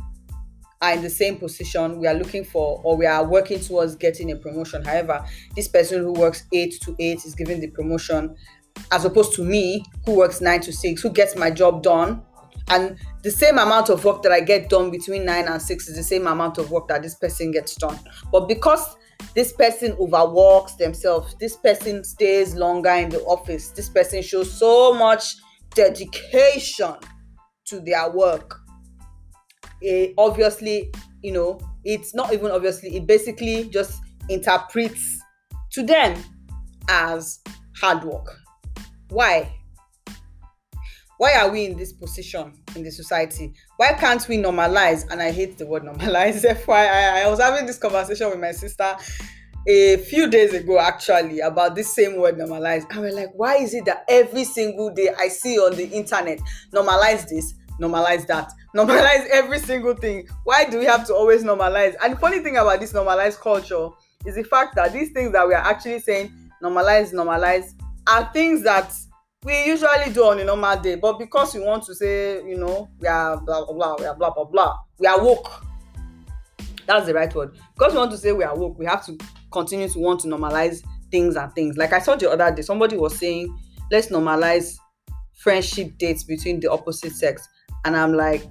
are 0.82 0.94
in 0.94 1.02
the 1.02 1.10
same 1.10 1.38
position. 1.38 2.00
We 2.00 2.08
are 2.08 2.14
looking 2.14 2.44
for 2.44 2.82
or 2.84 2.98
we 2.98 3.06
are 3.06 3.24
working 3.26 3.60
towards 3.60 3.96
getting 3.96 4.32
a 4.32 4.36
promotion. 4.36 4.84
However 4.84 5.26
this 5.56 5.68
person 5.68 6.02
who 6.02 6.12
works 6.12 6.44
8 6.52 6.80
to 6.82 6.96
8 7.00 7.26
is 7.26 7.34
given 7.34 7.62
the 7.62 7.68
promotion 7.68 8.36
as 8.92 9.06
opposed 9.06 9.34
to 9.36 9.44
me 9.44 9.86
who 10.06 10.18
works 10.18 10.42
9 10.42 10.60
to 10.62 10.74
6 10.74 11.02
who 11.02 11.10
gets 11.10 11.36
my 11.36 11.50
job 11.50 11.82
done. 11.82 12.22
And 12.68 12.98
the 13.22 13.32
same 13.32 13.58
amount 13.58 13.90
of 13.90 14.04
work 14.04 14.24
that 14.24 14.32
i 14.32 14.42
get 14.42 14.70
done 14.70 14.92
between 14.92 15.24
9 15.24 15.48
and 15.48 15.62
6 15.62 15.88
is 15.88 15.96
the 15.96 16.04
same 16.04 16.28
amount 16.28 16.58
of 16.58 16.72
work 16.72 16.88
that 16.90 17.04
this 17.04 17.16
person 17.16 17.52
gets 17.52 17.76
done. 17.76 17.98
But 18.32 18.48
because 18.48 18.98
this 19.34 19.54
person 19.54 19.94
overworks 20.00 20.76
themselves 20.76 21.36
this 21.40 21.56
person 21.58 22.04
stays 22.04 22.56
longer 22.56 22.92
in 22.92 23.10
the 23.10 23.22
office 23.24 23.70
this 23.70 23.90
person 23.90 24.22
shows 24.22 24.52
so 24.52 24.94
much 24.94 25.36
dedication 25.74 26.94
to 27.66 27.80
their 27.82 28.10
work 28.12 28.60
it 29.82 30.14
obviously, 30.18 30.92
you 31.22 31.32
know, 31.32 31.60
it's 31.84 32.16
not 32.16 32.34
even 32.34 32.52
obviously, 32.52 32.96
it 32.96 33.08
basically 33.08 33.66
just 33.70 34.02
interprets 34.30 35.20
to 35.72 35.84
them 35.84 36.22
as 36.90 37.40
hard 37.80 38.04
work. 38.04 38.36
Why? 39.10 39.52
Why 41.18 41.36
are 41.36 41.50
we 41.50 41.66
in 41.66 41.78
this 41.78 41.94
position 41.94 42.54
in 42.76 42.84
the 42.84 42.92
society? 42.92 43.54
Why 43.78 43.94
can't 43.94 44.28
we 44.28 44.38
normalize? 44.38 45.10
And 45.10 45.22
I 45.22 45.32
hate 45.32 45.58
the 45.58 45.66
word 45.66 45.84
normalize. 45.84 46.44
FYI, 46.66 47.24
I 47.24 47.30
was 47.30 47.40
having 47.40 47.66
this 47.66 47.78
conversation 47.78 48.30
with 48.30 48.40
my 48.40 48.52
sister 48.52 48.96
a 49.68 49.98
few 49.98 50.30
days 50.30 50.54
ago 50.54 50.80
actually 50.80 51.40
about 51.40 51.76
this 51.76 51.94
same 51.96 52.18
word 52.18 52.36
normalize. 52.38 52.86
And 52.92 53.00
we're 53.00 53.14
like, 53.14 53.30
why 53.34 53.56
is 53.56 53.74
it 53.74 53.86
that 53.86 54.04
every 54.08 54.44
single 54.44 54.90
day 54.94 55.10
I 55.18 55.30
see 55.30 55.58
on 55.58 55.76
the 55.76 55.88
internet 55.88 56.40
normalize 56.74 57.28
this, 57.30 57.54
normalize 57.82 58.28
that, 58.28 58.52
normalize 58.76 59.26
every 59.32 59.60
single 59.60 59.96
thing. 59.96 60.28
Why 60.44 60.70
do 60.70 60.80
we 60.80 60.86
have 60.86 61.08
to 61.08 61.16
always 61.16 61.44
normalize? 61.44 61.96
And 62.04 62.14
the 62.14 62.18
funny 62.18 62.40
thing 62.40 62.58
about 62.58 62.82
this 62.82 62.94
normalized 62.94 63.40
culture 63.40 63.90
is 64.26 64.36
the 64.36 64.44
fact 64.44 64.76
that 64.76 64.92
these 64.92 65.12
things 65.12 65.32
that 65.32 65.48
we 65.48 65.54
are 65.54 65.64
actually 65.64 66.00
saying 66.00 66.32
normalize, 66.62 67.14
normalize 67.14 67.74
are 68.08 68.30
things 68.34 68.64
that 68.64 68.94
we 69.46 69.66
usually 69.66 70.12
do 70.12 70.26
on 70.26 70.40
a 70.40 70.44
normal 70.44 70.78
day. 70.82 70.96
But 70.96 71.20
because 71.20 71.54
we 71.54 71.62
want 71.62 71.84
to 71.84 71.96
say, 71.96 72.44
you 72.46 72.58
know, 72.58 72.90
we 73.00 73.08
are 73.08 73.40
blah 73.40 73.66
blah 73.66 73.74
blah, 73.74 73.96
we 74.00 74.06
are 74.06 74.16
blah 74.16 74.32
blah 74.32 74.46
blah, 74.46 74.78
we 74.98 75.08
are 75.08 75.24
woke. 75.24 75.64
That's 76.88 77.06
the 77.06 77.14
right 77.14 77.34
word. 77.34 77.58
Because 77.76 77.94
we 77.94 78.00
want 78.00 78.12
to 78.12 78.18
say 78.18 78.32
we 78.32 78.44
are 78.44 78.58
woke, 78.58 78.78
we 78.78 78.86
have 78.86 79.06
to 79.06 79.18
continue 79.52 79.88
to 79.88 80.00
want 80.00 80.20
to 80.22 80.28
normalize 80.28 80.84
things 81.12 81.36
and 81.36 81.54
things. 81.54 81.78
Like 81.78 81.94
I 81.94 82.00
saw 82.00 82.16
the 82.16 82.30
other 82.30 82.54
day, 82.54 82.62
somebody 82.64 82.98
was 82.98 83.18
saying, 83.18 83.56
let's 83.92 84.08
normalize 84.08 84.78
friendship 85.34 85.98
dates 85.98 86.24
between 86.24 86.60
the 86.60 86.72
opposite 86.72 87.14
sex 87.14 87.48
and 87.86 87.96
I'm 87.96 88.14
like, 88.14 88.44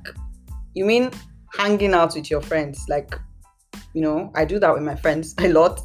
you 0.74 0.84
mean 0.84 1.10
hanging 1.56 1.92
out 1.92 2.14
with 2.14 2.30
your 2.30 2.40
friends? 2.40 2.84
Like, 2.88 3.18
You 3.92 4.02
know, 4.02 4.32
I 4.34 4.44
do 4.44 4.58
that 4.60 4.72
with 4.72 4.82
my 4.82 4.94
friends 4.94 5.34
a 5.40 5.48
lot, 5.52 5.80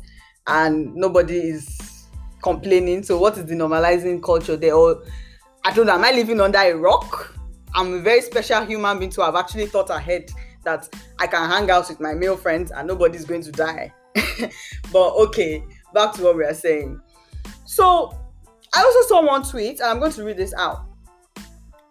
and 0.47 0.95
nobody 0.95 1.37
is 1.37 1.88
complaining. 2.41 3.03
So, 3.03 3.17
what 3.17 3.38
is 3.38 3.46
the 3.46 3.55
normalizing 3.55 4.24
culture? 4.24 4.55
They 4.55 4.72
all, 4.72 5.03
I 5.63 5.74
don't 5.74 5.86
know, 5.86 5.93
am 5.93 6.03
I 6.03 6.12
living 6.12 6.39
under 6.39 6.60
a 6.60 6.74
rock? 6.74 7.36
I'm 7.75 7.93
a 7.93 8.00
very 8.00 8.22
special 8.22 8.65
human 8.65 9.00
being 9.00 9.12
to 9.12 9.22
have 9.22 9.36
actually 9.36 9.67
thought 9.67 9.89
ahead 9.89 10.31
that 10.63 10.89
I 11.19 11.27
can 11.27 11.50
hang 11.50 11.69
out 11.69 11.88
with 11.89 12.00
my 12.00 12.13
male 12.13 12.36
friends 12.36 12.72
and 12.72 12.88
nobody's 12.88 13.25
going 13.25 13.43
to 13.43 13.51
die. 13.51 13.93
but 14.91 15.13
okay, 15.15 15.63
back 15.93 16.13
to 16.15 16.24
what 16.24 16.38
we 16.38 16.43
are 16.43 16.53
saying. 16.53 17.00
So, 17.65 18.17
I 18.74 18.84
also 18.84 19.08
saw 19.08 19.25
one 19.25 19.43
tweet, 19.43 19.79
and 19.79 19.89
I'm 19.89 20.00
going 20.00 20.12
to 20.13 20.24
read 20.24 20.38
this 20.38 20.53
out. 20.55 20.86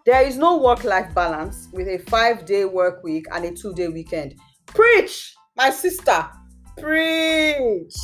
There 0.05 0.21
is 0.21 0.37
no 0.37 0.57
work 0.57 0.83
life 0.83 1.13
balance 1.13 1.67
with 1.71 1.87
a 1.87 1.97
five 2.09 2.45
day 2.45 2.65
work 2.65 3.03
week 3.03 3.25
and 3.31 3.45
a 3.45 3.51
two 3.51 3.73
day 3.73 3.89
weekend. 3.89 4.35
Preach, 4.65 5.35
my 5.55 5.69
sister, 5.69 6.27
preach. 6.77 7.95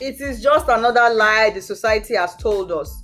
It 0.00 0.18
is 0.20 0.42
just 0.42 0.66
another 0.68 1.14
lie 1.14 1.50
the 1.50 1.60
society 1.60 2.16
has 2.16 2.34
told 2.36 2.72
us. 2.72 3.02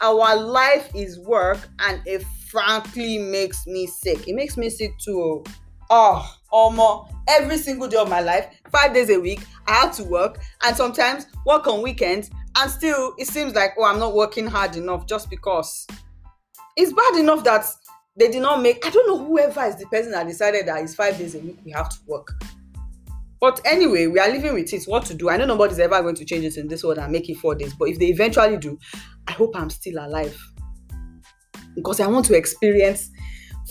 Our 0.00 0.34
life 0.36 0.90
is 0.92 1.20
work, 1.20 1.58
and 1.78 2.02
it 2.04 2.24
frankly 2.50 3.18
makes 3.18 3.64
me 3.66 3.86
sick. 3.86 4.26
It 4.26 4.34
makes 4.34 4.56
me 4.56 4.68
sick 4.68 4.90
too. 4.98 5.20
Oh, 5.20 5.44
ah, 5.90 6.38
almost 6.50 7.12
every 7.28 7.58
single 7.58 7.86
day 7.86 7.98
of 7.98 8.08
my 8.08 8.20
life, 8.20 8.46
five 8.72 8.92
days 8.92 9.10
a 9.10 9.20
week, 9.20 9.46
I 9.68 9.74
have 9.74 9.94
to 9.96 10.04
work, 10.04 10.40
and 10.64 10.76
sometimes 10.76 11.26
work 11.46 11.68
on 11.68 11.80
weekends, 11.80 12.28
and 12.56 12.68
still 12.68 13.14
it 13.18 13.28
seems 13.28 13.54
like, 13.54 13.74
oh, 13.78 13.84
I'm 13.84 14.00
not 14.00 14.14
working 14.14 14.48
hard 14.48 14.74
enough 14.74 15.06
just 15.06 15.30
because 15.30 15.86
it's 16.76 16.92
bad 16.92 17.20
enough 17.20 17.44
that 17.44 17.66
they 18.16 18.30
did 18.30 18.42
not 18.42 18.62
make 18.62 18.84
i 18.86 18.90
don't 18.90 19.06
know 19.06 19.24
whoever 19.24 19.64
is 19.64 19.76
the 19.76 19.86
person 19.86 20.10
that 20.12 20.26
decided 20.26 20.66
that 20.66 20.82
it's 20.82 20.94
five 20.94 21.16
days 21.18 21.34
a 21.34 21.38
week 21.38 21.58
we 21.64 21.70
have 21.70 21.88
to 21.88 21.96
work 22.06 22.32
but 23.42 23.60
anyway 23.64 24.06
we 24.06 24.20
are 24.20 24.30
living 24.30 24.54
with 24.54 24.72
it. 24.72 24.84
What 24.84 25.04
to 25.06 25.14
do? 25.14 25.28
I 25.28 25.36
know 25.36 25.46
nobody's 25.46 25.80
ever 25.80 26.00
going 26.00 26.14
to 26.14 26.24
change 26.24 26.44
it 26.44 26.56
in 26.56 26.68
this 26.68 26.84
world 26.84 26.98
and 26.98 27.10
make 27.10 27.28
it 27.28 27.38
four 27.38 27.56
days. 27.56 27.74
But 27.74 27.88
if 27.88 27.98
they 27.98 28.06
eventually 28.06 28.56
do 28.56 28.78
i 29.26 29.32
hope 29.32 29.56
i'm 29.56 29.68
still 29.68 29.98
alive. 29.98 30.40
Because 31.74 31.98
i 31.98 32.06
want 32.06 32.24
to 32.26 32.36
experience 32.36 33.10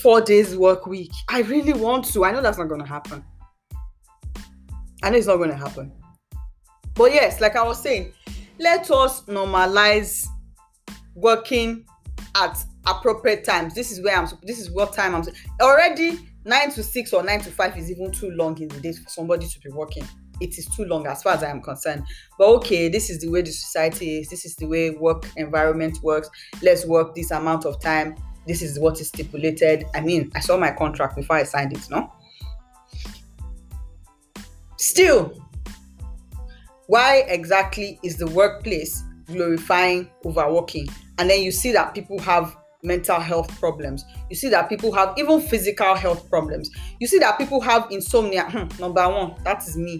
four 0.01 0.19
days 0.19 0.57
work 0.57 0.87
week. 0.87 1.11
I 1.29 1.41
really 1.43 1.71
want 1.71 2.03
to. 2.13 2.25
I 2.25 2.31
know 2.31 2.41
that's 2.41 2.57
not 2.57 2.67
going 2.67 2.81
to 2.81 2.87
happen. 2.87 3.23
I 5.03 5.09
know 5.09 5.17
it's 5.17 5.27
not 5.27 5.37
going 5.37 5.51
to 5.51 5.55
happen. 5.55 5.93
But 6.93 7.13
yes 7.13 7.39
like 7.39 7.55
i 7.55 7.63
was 7.63 7.81
saying 7.81 8.11
let 8.59 8.91
us 8.91 9.23
normalize 9.23 10.25
working 11.15 11.85
at 12.35 12.61
appropriate 12.85 13.45
times. 13.45 13.73
This 13.73 13.89
is 13.89 14.03
where 14.03 14.17
i'm 14.17 14.27
this 14.43 14.59
is 14.59 14.69
what 14.69 14.91
time 14.91 15.15
i'm 15.15 15.23
already 15.61 16.19
nine 16.45 16.71
to 16.71 16.83
six 16.83 17.13
or 17.13 17.23
nine 17.23 17.39
to 17.41 17.51
five 17.51 17.77
is 17.77 17.91
even 17.91 18.11
too 18.11 18.31
long 18.31 18.59
in 18.61 18.67
the 18.67 18.79
day 18.79 18.93
for 18.93 19.09
somebody 19.09 19.47
to 19.47 19.59
be 19.59 19.69
working. 19.69 20.03
It 20.39 20.57
is 20.57 20.65
too 20.67 20.85
long 20.85 21.05
as 21.05 21.21
far 21.21 21.33
as 21.33 21.43
i 21.43 21.49
am 21.49 21.61
concerned. 21.61 22.03
But 22.37 22.47
okay 22.55 22.89
this 22.89 23.09
is 23.09 23.19
the 23.19 23.29
way 23.29 23.41
the 23.41 23.51
society 23.51 24.19
is. 24.19 24.29
This 24.29 24.45
is 24.45 24.55
the 24.55 24.65
way 24.65 24.91
work 24.91 25.27
environment 25.37 25.99
works. 26.03 26.29
Let's 26.61 26.85
work 26.85 27.15
this 27.15 27.31
amount 27.31 27.65
of 27.65 27.79
time. 27.79 28.15
This 28.47 28.61
is 28.61 28.79
what 28.79 28.99
is 28.99 29.09
stipulated. 29.09 29.85
I 29.93 30.01
mean 30.01 30.31
i 30.35 30.39
saw 30.39 30.57
my 30.57 30.71
contract 30.71 31.15
before 31.15 31.35
i 31.35 31.43
signed 31.43 31.73
it 31.73 31.89
no? 31.89 32.11
Still 34.77 35.41
why 36.87 37.23
exactly 37.27 37.99
is 38.03 38.17
the 38.17 38.27
workplace 38.27 39.03
glorifying 39.27 40.09
overworking? 40.25 40.89
And 41.19 41.29
then 41.29 41.41
you 41.41 41.51
see 41.51 41.71
that 41.71 41.93
people 41.93 42.19
have 42.19 42.57
mental 42.83 43.19
health 43.19 43.59
problems. 43.59 44.05
You 44.29 44.35
see 44.35 44.49
that 44.49 44.69
people 44.69 44.91
have 44.93 45.13
even 45.17 45.41
physical 45.41 45.95
health 45.95 46.29
problems. 46.29 46.69
You 46.99 47.07
see 47.07 47.19
that 47.19 47.37
people 47.37 47.61
have 47.61 47.87
insomnia. 47.91 48.43
Hmm, 48.49 48.81
number 48.81 49.07
one, 49.07 49.35
that 49.43 49.67
is 49.67 49.77
me. 49.77 49.99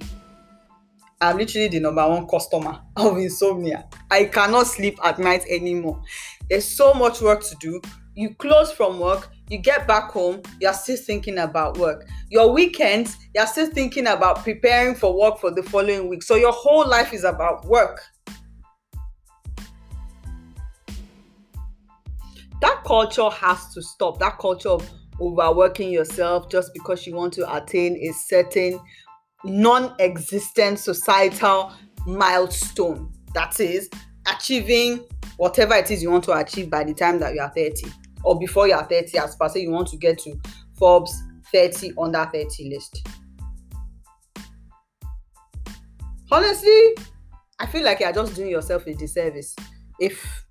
I'm 1.22 1.38
literally 1.38 1.68
the 1.68 1.80
number 1.80 2.08
one 2.08 2.28
customer 2.28 2.80
of 2.98 3.18
insomnia. 3.18 3.86
I 4.10 4.26
cannot 4.26 4.68
sleep 4.68 4.98
at 5.04 5.20
night 5.20 5.46
anymore. 5.50 6.02
There's 6.50 6.68
so 6.68 6.94
much 6.94 7.22
work 7.22 7.44
to 7.44 7.56
do. 7.60 7.82
You 8.16 8.36
close 8.36 8.74
from 8.74 9.00
work, 9.00 9.30
you 9.48 9.58
get 9.58 9.88
back 9.88 10.12
home, 10.12 10.42
you're 10.60 10.74
still 10.74 10.98
thinking 10.98 11.38
about 11.38 11.78
work. 11.78 12.08
Your 12.30 12.52
weekends, 12.52 13.16
you're 13.34 13.48
still 13.48 13.70
thinking 13.70 14.08
about 14.08 14.44
preparing 14.44 14.96
for 14.96 15.18
work 15.18 15.40
for 15.40 15.50
the 15.50 15.64
following 15.64 16.10
week. 16.10 16.24
So 16.24 16.36
your 16.36 16.52
whole 16.52 16.88
life 16.88 17.14
is 17.14 17.24
about 17.24 17.64
work. 17.66 18.02
That 22.62 22.84
culture 22.86 23.30
has 23.30 23.74
to 23.74 23.82
stop. 23.82 24.20
That 24.20 24.40
culture 24.40 24.70
of 24.70 24.90
overworking 25.20 25.92
yourself 25.92 26.50
just 26.50 26.74
because 26.74 27.06
you 27.06 27.16
want 27.16 27.34
to 27.34 27.56
attain 27.56 27.96
a 27.98 28.12
certain 28.14 28.80
non-existent 29.44 30.80
societal 30.80 31.72
milestone. 32.06 33.12
That 33.34 33.60
is 33.60 33.90
achieving 34.28 35.06
whatever 35.38 35.74
it 35.76 35.90
is 35.92 36.04
you 36.04 36.12
want 36.12 36.24
to 36.26 36.34
achieve 36.34 36.70
by 36.70 36.84
the 36.84 36.94
time 36.94 37.20
that 37.20 37.34
you 37.34 37.42
are 37.42 37.52
30 37.56 37.88
or 38.24 38.38
before 38.38 38.68
you 38.68 38.74
are 38.74 38.86
30 38.86 39.18
as 39.18 39.36
per 39.36 39.50
say 39.50 39.62
you 39.62 39.72
want 39.72 39.88
to 39.88 39.98
get 39.98 40.20
to 40.20 40.40
forbes 40.78 41.24
30 41.52 41.94
under 41.98 42.30
30 42.32 42.70
list. 42.70 43.08
Honestly 46.32 46.96
i 47.62 47.66
feel 47.68 47.84
like 47.84 48.00
you're 48.00 48.12
just 48.12 48.36
doing 48.36 48.50
yourself 48.50 48.86
a 48.88 48.94
disservice 48.94 49.56
if 50.00 50.46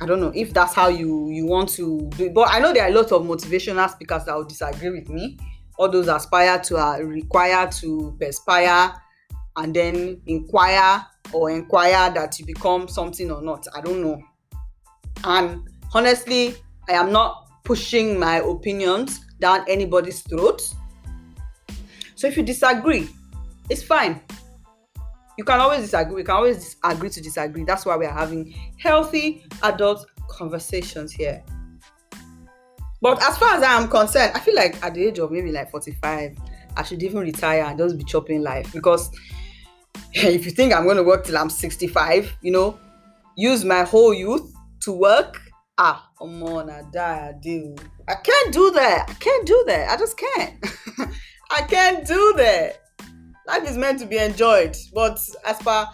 I 0.00 0.06
don't 0.06 0.20
know 0.20 0.32
if 0.34 0.52
that's 0.52 0.74
how 0.74 0.88
you 0.88 1.30
you 1.30 1.46
want 1.46 1.68
to 1.70 2.08
do 2.16 2.26
it. 2.26 2.34
But 2.34 2.48
I 2.50 2.58
know 2.58 2.72
there 2.72 2.84
are 2.84 2.90
a 2.90 2.94
lot 2.94 3.12
of 3.12 3.22
motivational 3.22 3.88
speakers 3.90 4.24
that 4.24 4.34
will 4.34 4.44
disagree 4.44 4.90
with 4.90 5.08
me. 5.08 5.38
All 5.78 5.88
those 5.88 6.08
aspire 6.08 6.58
to 6.60 6.76
uh, 6.76 6.98
required 6.98 7.72
to 7.72 8.16
perspire 8.20 8.94
and 9.56 9.74
then 9.74 10.20
inquire 10.26 11.04
or 11.32 11.50
inquire 11.50 12.10
that 12.12 12.38
you 12.38 12.46
become 12.46 12.88
something 12.88 13.30
or 13.30 13.42
not. 13.42 13.66
I 13.74 13.80
don't 13.80 14.02
know. 14.02 14.20
And 15.24 15.68
honestly, 15.92 16.56
I 16.88 16.92
am 16.92 17.12
not 17.12 17.48
pushing 17.64 18.18
my 18.18 18.36
opinions 18.36 19.20
down 19.40 19.64
anybody's 19.68 20.20
throat. 20.22 20.62
So 22.14 22.26
if 22.26 22.36
you 22.36 22.42
disagree, 22.42 23.08
it's 23.68 23.82
fine 23.82 24.20
you 25.36 25.44
can 25.44 25.60
always 25.60 25.82
disagree. 25.82 26.16
We 26.16 26.24
can 26.24 26.36
always 26.36 26.76
agree 26.84 27.10
to 27.10 27.20
disagree. 27.20 27.64
That's 27.64 27.84
why 27.84 27.96
we 27.96 28.06
are 28.06 28.12
having 28.12 28.54
healthy 28.78 29.44
adult 29.62 30.06
conversations 30.28 31.12
here. 31.12 31.42
But 33.02 33.22
as 33.22 33.36
far 33.36 33.56
as 33.56 33.62
I 33.62 33.74
am 33.74 33.88
concerned, 33.88 34.32
I 34.34 34.40
feel 34.40 34.54
like 34.54 34.82
at 34.82 34.94
the 34.94 35.04
age 35.06 35.18
of 35.18 35.30
maybe 35.30 35.52
like 35.52 35.70
45, 35.70 36.38
I 36.76 36.82
should 36.82 37.02
even 37.02 37.20
retire 37.20 37.64
and 37.64 37.78
just 37.78 37.98
be 37.98 38.04
chopping 38.04 38.42
life. 38.42 38.72
Because 38.72 39.10
if 40.12 40.44
you 40.44 40.50
think 40.50 40.72
I'm 40.72 40.84
going 40.84 40.96
to 40.96 41.02
work 41.02 41.24
till 41.24 41.36
I'm 41.36 41.50
65, 41.50 42.32
you 42.40 42.52
know, 42.52 42.78
use 43.36 43.64
my 43.64 43.82
whole 43.82 44.14
youth 44.14 44.54
to 44.82 44.92
work, 44.92 45.40
ah, 45.78 46.08
come 46.18 46.42
on, 46.44 46.70
I 46.70 46.82
die, 46.92 47.28
I 47.28 47.32
do. 47.40 47.74
I 48.08 48.14
can't 48.14 48.52
do 48.52 48.70
that. 48.70 49.06
I 49.08 49.14
can't 49.14 49.46
do 49.46 49.64
that. 49.66 49.90
I 49.90 49.96
just 49.96 50.16
can't. 50.16 50.64
I 51.50 51.62
can't 51.62 52.06
do 52.06 52.34
that 52.36 52.83
life 53.46 53.68
is 53.68 53.76
meant 53.76 53.98
to 54.00 54.06
be 54.06 54.18
enjoyed. 54.18 54.76
But 54.92 55.18
as 55.44 55.58
per 55.58 55.88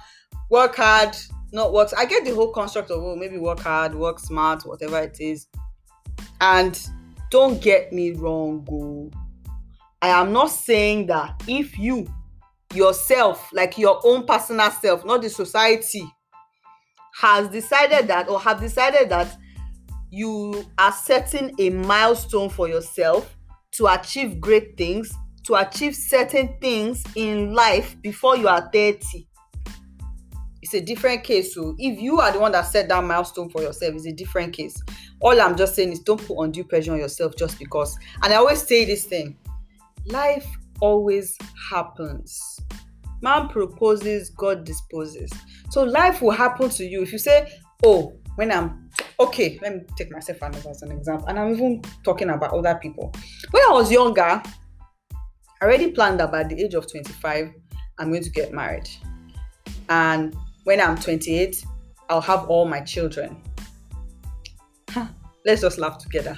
work 0.50 0.76
hard, 0.76 1.16
not 1.52 1.72
work. 1.72 1.90
I 1.96 2.04
get 2.04 2.24
the 2.24 2.34
whole 2.34 2.52
construct 2.52 2.90
of 2.90 3.02
oh, 3.02 3.16
maybe 3.16 3.38
work 3.38 3.60
hard, 3.60 3.94
work 3.94 4.18
smart, 4.18 4.64
whatever 4.64 4.98
it 4.98 5.18
is. 5.20 5.46
And 6.40 6.80
don't 7.30 7.60
get 7.60 7.92
me 7.92 8.12
wrong, 8.12 8.64
go. 8.64 9.10
I 10.02 10.08
am 10.08 10.32
not 10.32 10.50
saying 10.50 11.06
that 11.06 11.42
if 11.46 11.78
you 11.78 12.06
yourself, 12.74 13.50
like 13.52 13.76
your 13.76 14.00
own 14.04 14.26
personal 14.26 14.70
self, 14.70 15.04
not 15.04 15.22
the 15.22 15.28
society, 15.28 16.04
has 17.14 17.48
decided 17.48 18.08
that 18.08 18.28
or 18.28 18.40
have 18.40 18.60
decided 18.60 19.08
that 19.10 19.36
you 20.10 20.64
are 20.78 20.92
setting 20.92 21.54
a 21.58 21.70
milestone 21.70 22.48
for 22.48 22.68
yourself 22.68 23.36
to 23.72 23.86
achieve 23.86 24.40
great 24.40 24.76
things 24.76 25.12
to 25.44 25.54
achieve 25.54 25.94
certain 25.94 26.56
things 26.60 27.04
in 27.16 27.54
life 27.54 27.96
before 28.02 28.36
you 28.36 28.48
are 28.48 28.68
30 28.72 29.26
it's 30.62 30.74
a 30.74 30.80
different 30.80 31.24
case 31.24 31.54
so 31.54 31.74
if 31.78 32.00
you 32.00 32.20
are 32.20 32.32
the 32.32 32.38
one 32.38 32.52
that 32.52 32.66
set 32.66 32.88
that 32.88 33.02
milestone 33.02 33.48
for 33.48 33.62
yourself 33.62 33.94
it's 33.94 34.06
a 34.06 34.12
different 34.12 34.52
case. 34.52 34.80
All 35.20 35.40
i'm 35.40 35.56
just 35.56 35.74
saying 35.74 35.92
is 35.92 36.00
don't 36.00 36.24
put 36.24 36.38
undue 36.42 36.64
pressure 36.64 36.92
on 36.92 36.98
yourself 36.98 37.34
just 37.36 37.58
because. 37.58 37.96
And 38.22 38.32
i 38.32 38.36
always 38.36 38.62
say 38.62 38.84
this 38.84 39.04
thing 39.04 39.36
life 40.06 40.46
always 40.80 41.36
happens. 41.70 42.60
Man 43.22 43.48
proposes 43.48 44.30
god 44.30 44.64
disposes. 44.64 45.30
So 45.70 45.82
life 45.82 46.22
will 46.22 46.30
happen 46.30 46.70
to 46.70 46.84
you. 46.84 47.02
If 47.02 47.12
you 47.12 47.18
say 47.18 47.50
oh 47.84 48.12
when 48.36 48.52
i'm 48.52 48.88
okay 49.18 49.58
let 49.62 49.74
me 49.74 49.80
take 49.96 50.10
myself 50.12 50.42
as 50.42 50.82
an 50.82 50.92
example 50.92 51.26
and 51.26 51.38
i'm 51.38 51.52
even 51.52 51.82
talking 52.04 52.30
about 52.30 52.52
other 52.52 52.74
people. 52.76 53.12
When 53.50 53.62
i 53.64 53.72
was 53.72 53.90
younger 53.90 54.42
I 55.60 55.66
already 55.66 55.90
planned 55.90 56.20
that 56.20 56.32
by 56.32 56.44
the 56.44 56.60
age 56.62 56.74
of 56.74 56.90
25, 56.90 57.52
I'm 57.98 58.10
going 58.10 58.22
to 58.22 58.30
get 58.30 58.52
married. 58.52 58.88
And 59.88 60.34
when 60.64 60.80
I'm 60.80 60.96
28, 60.96 61.64
I'll 62.08 62.20
have 62.20 62.48
all 62.48 62.64
my 62.66 62.80
children. 62.80 63.36
Let's 65.44 65.60
just 65.60 65.78
laugh 65.78 65.98
together. 65.98 66.36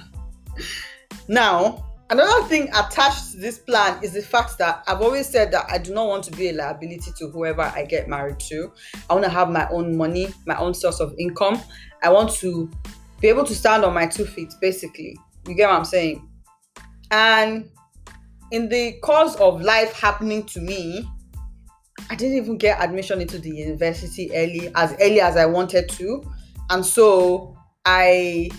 Now, 1.28 1.84
Another 2.12 2.46
thing 2.46 2.68
attached 2.74 3.32
to 3.32 3.38
this 3.38 3.58
plan 3.58 3.98
is 4.04 4.12
the 4.12 4.20
fact 4.20 4.58
that 4.58 4.84
I've 4.86 5.00
always 5.00 5.26
said 5.26 5.50
that 5.52 5.64
I 5.70 5.78
do 5.78 5.94
not 5.94 6.08
want 6.08 6.24
to 6.24 6.30
be 6.32 6.50
a 6.50 6.52
liability 6.52 7.10
to 7.16 7.28
whoever 7.28 7.62
I 7.62 7.86
get 7.86 8.06
married 8.06 8.38
to. 8.50 8.70
I 9.08 9.14
want 9.14 9.24
to 9.24 9.30
have 9.30 9.48
my 9.48 9.66
own 9.70 9.96
money, 9.96 10.28
my 10.44 10.54
own 10.58 10.74
source 10.74 11.00
of 11.00 11.14
income. 11.18 11.62
I 12.02 12.10
want 12.10 12.30
to 12.32 12.70
be 13.22 13.28
able 13.28 13.44
to 13.44 13.54
stand 13.54 13.82
on 13.82 13.94
my 13.94 14.04
two 14.06 14.26
feet, 14.26 14.52
basically. 14.60 15.16
You 15.48 15.54
get 15.54 15.70
what 15.70 15.78
I'm 15.78 15.86
saying? 15.86 16.28
And 17.10 17.70
in 18.52 18.68
the 18.68 18.92
course 19.02 19.34
of 19.36 19.62
life 19.62 19.98
happening 19.98 20.44
to 20.44 20.60
me, 20.60 21.08
I 22.10 22.14
didn't 22.14 22.36
even 22.36 22.58
get 22.58 22.80
admission 22.80 23.22
into 23.22 23.38
the 23.38 23.48
university 23.48 24.30
early, 24.34 24.70
as 24.74 24.94
early 25.00 25.22
as 25.22 25.38
I 25.38 25.46
wanted 25.46 25.88
to. 25.90 26.22
And 26.68 26.84
so 26.84 27.56
I 27.86 28.50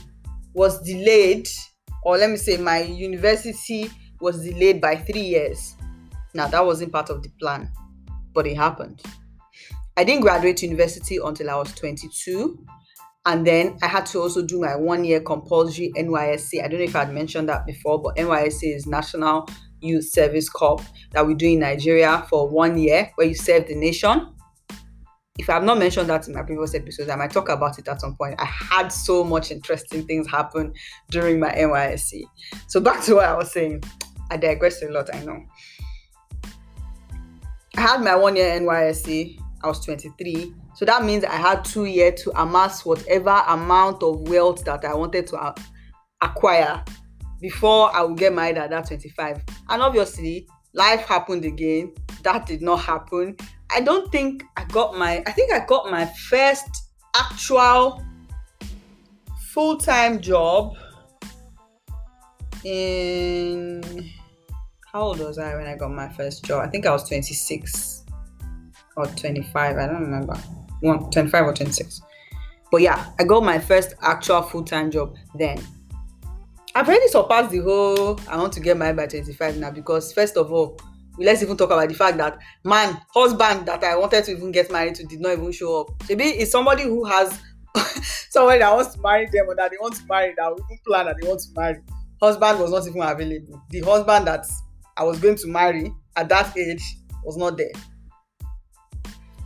was 0.53 0.81
delayed 0.81 1.47
or 2.03 2.17
let 2.17 2.29
me 2.31 2.37
say 2.37 2.57
my 2.57 2.79
university 2.79 3.89
was 4.19 4.43
delayed 4.43 4.81
by 4.81 4.95
three 4.95 5.21
years. 5.21 5.75
Now 6.33 6.47
that 6.47 6.65
wasn't 6.65 6.91
part 6.91 7.11
of 7.11 7.21
the 7.21 7.29
plan, 7.39 7.71
but 8.33 8.47
it 8.47 8.57
happened. 8.57 9.01
I 9.95 10.03
didn't 10.03 10.21
graduate 10.21 10.63
university 10.63 11.19
until 11.23 11.51
I 11.51 11.55
was 11.55 11.71
22. 11.75 12.65
And 13.25 13.45
then 13.45 13.77
I 13.81 13.87
had 13.87 14.07
to 14.07 14.19
also 14.19 14.41
do 14.41 14.59
my 14.59 14.75
one 14.75 15.05
year 15.05 15.21
compulsory 15.21 15.93
NYSC. 15.95 16.63
I 16.63 16.67
don't 16.67 16.79
know 16.79 16.85
if 16.85 16.95
I'd 16.95 17.13
mentioned 17.13 17.47
that 17.49 17.65
before, 17.65 18.01
but 18.01 18.17
NYSC 18.17 18.75
is 18.75 18.85
National 18.85 19.47
Youth 19.83 20.05
Service 20.05 20.49
Corps 20.49 20.81
that 21.11 21.25
we 21.25 21.35
do 21.35 21.47
in 21.47 21.59
Nigeria 21.59 22.25
for 22.29 22.47
one 22.49 22.77
year 22.77 23.11
where 23.15 23.27
you 23.27 23.35
serve 23.35 23.67
the 23.67 23.75
nation 23.75 24.33
if 25.39 25.49
I've 25.49 25.63
not 25.63 25.79
mentioned 25.79 26.09
that 26.09 26.27
in 26.27 26.35
my 26.35 26.43
previous 26.43 26.75
episodes, 26.75 27.09
I 27.09 27.15
might 27.15 27.31
talk 27.31 27.49
about 27.49 27.79
it 27.79 27.87
at 27.87 27.99
some 27.99 28.15
point. 28.15 28.35
I 28.39 28.45
had 28.45 28.89
so 28.89 29.23
much 29.23 29.49
interesting 29.49 30.05
things 30.05 30.29
happen 30.29 30.73
during 31.09 31.39
my 31.39 31.49
NYSC. 31.51 32.23
So 32.67 32.79
back 32.79 33.03
to 33.05 33.15
what 33.15 33.25
I 33.25 33.35
was 33.35 33.51
saying. 33.51 33.83
I 34.29 34.37
digress 34.37 34.81
a 34.83 34.89
lot, 34.89 35.13
I 35.13 35.23
know. 35.25 35.43
I 37.75 37.81
had 37.81 38.01
my 38.01 38.15
one 38.15 38.35
year 38.35 38.59
NYSC. 38.59 39.39
I 39.63 39.67
was 39.67 39.83
23. 39.83 40.53
So 40.75 40.85
that 40.85 41.03
means 41.03 41.23
I 41.23 41.35
had 41.35 41.65
two 41.65 41.85
years 41.85 42.21
to 42.23 42.31
amass 42.39 42.85
whatever 42.85 43.41
amount 43.47 44.03
of 44.03 44.27
wealth 44.27 44.63
that 44.65 44.85
I 44.85 44.93
wanted 44.93 45.27
to 45.27 45.53
acquire 46.21 46.83
before 47.43 47.93
I 47.93 48.01
would 48.01 48.17
get 48.17 48.33
married 48.33 48.57
at 48.57 48.69
that 48.69 48.87
25. 48.87 49.43
And 49.67 49.81
obviously, 49.81 50.47
life 50.73 51.01
happened 51.01 51.43
again. 51.43 51.93
That 52.23 52.45
did 52.45 52.61
not 52.61 52.77
happen. 52.77 53.35
I 53.69 53.81
don't 53.81 54.09
think 54.13 54.43
I 54.55 54.63
got 54.63 54.95
my 54.95 55.21
I 55.27 55.31
think 55.33 55.51
I 55.51 55.65
got 55.65 55.91
my 55.91 56.05
first 56.29 56.69
actual 57.15 58.01
full-time 59.51 60.21
job 60.21 60.75
in 62.63 63.83
how 64.91 65.01
old 65.01 65.19
was 65.19 65.37
I 65.37 65.53
when 65.55 65.67
I 65.67 65.75
got 65.75 65.91
my 65.91 66.07
first 66.07 66.45
job? 66.45 66.65
I 66.65 66.69
think 66.69 66.85
I 66.85 66.91
was 66.91 67.07
26 67.09 68.05
or 68.95 69.05
25, 69.05 69.77
I 69.77 69.85
don't 69.85 70.01
remember. 70.01 70.35
One, 70.79 71.11
25 71.11 71.45
or 71.47 71.53
26. 71.53 72.01
But 72.71 72.81
yeah, 72.81 73.11
I 73.19 73.25
got 73.25 73.43
my 73.43 73.59
first 73.59 73.95
actual 74.01 74.43
full-time 74.43 74.91
job 74.91 75.15
then. 75.35 75.61
I've 76.75 76.87
already 76.87 77.07
surpassed 77.07 77.51
the 77.51 77.59
whole 77.59 78.19
I 78.27 78.37
want 78.37 78.51
to 78.53 78.59
get 78.59 78.77
married 78.77 78.97
by 78.97 79.05
25 79.05 79.57
now 79.57 79.69
because 79.69 80.11
first 80.11 80.37
of 80.37 80.51
all, 80.51 80.79
let's 81.19 81.43
even 81.43 81.55
talk 81.55 81.69
about 81.69 81.87
the 81.87 81.93
fact 81.93 82.17
that 82.17 82.39
man 82.63 82.99
husband 83.13 83.67
that 83.67 83.83
i 83.83 83.95
wanted 83.95 84.23
to 84.23 84.31
even 84.31 84.51
get 84.51 84.71
married 84.71 84.95
to 84.95 85.03
did 85.05 85.19
not 85.19 85.33
even 85.33 85.51
show 85.51 85.81
up. 85.81 85.91
Maybe 86.09 86.23
it's 86.23 86.51
somebody 86.51 86.83
who 86.83 87.05
has 87.05 87.39
somebody 88.31 88.59
that 88.59 88.73
wants 88.73 88.95
to 88.95 89.01
marry 89.01 89.27
them 89.31 89.47
or 89.47 89.55
that 89.55 89.69
they 89.69 89.77
want 89.79 89.95
to 89.95 90.01
marry 90.09 90.33
that 90.35 90.49
we 90.51 90.63
even 90.63 90.79
plan 90.87 91.05
that 91.05 91.15
they 91.21 91.27
want 91.27 91.41
to 91.41 91.47
marry. 91.55 91.79
Husband 92.19 92.59
was 92.59 92.71
not 92.71 92.87
even 92.87 93.01
available. 93.03 93.61
The 93.69 93.81
husband 93.81 94.25
that 94.27 94.45
i 94.97 95.03
was 95.03 95.19
going 95.19 95.35
to 95.35 95.47
marry 95.47 95.93
at 96.15 96.29
that 96.29 96.57
age 96.57 96.83
was 97.23 97.37
not 97.37 97.55
there. 97.57 97.71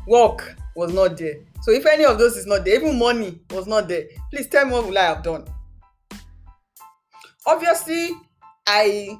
Work 0.07 0.55
was 0.77 0.93
not 0.93 1.17
there. 1.17 1.35
So 1.63 1.71
if 1.73 1.85
any 1.85 2.05
of 2.05 2.17
those 2.17 2.37
is 2.37 2.45
not 2.45 2.63
there 2.63 2.75
even 2.75 2.97
money 2.97 3.41
was 3.49 3.67
not 3.67 3.89
there. 3.89 4.05
Please 4.31 4.47
tell 4.47 4.65
me 4.65 4.71
what 4.71 4.87
will 4.87 4.97
i 4.97 5.01
have 5.03 5.23
done 5.23 5.45
obviously 7.47 8.11
i 8.67 9.17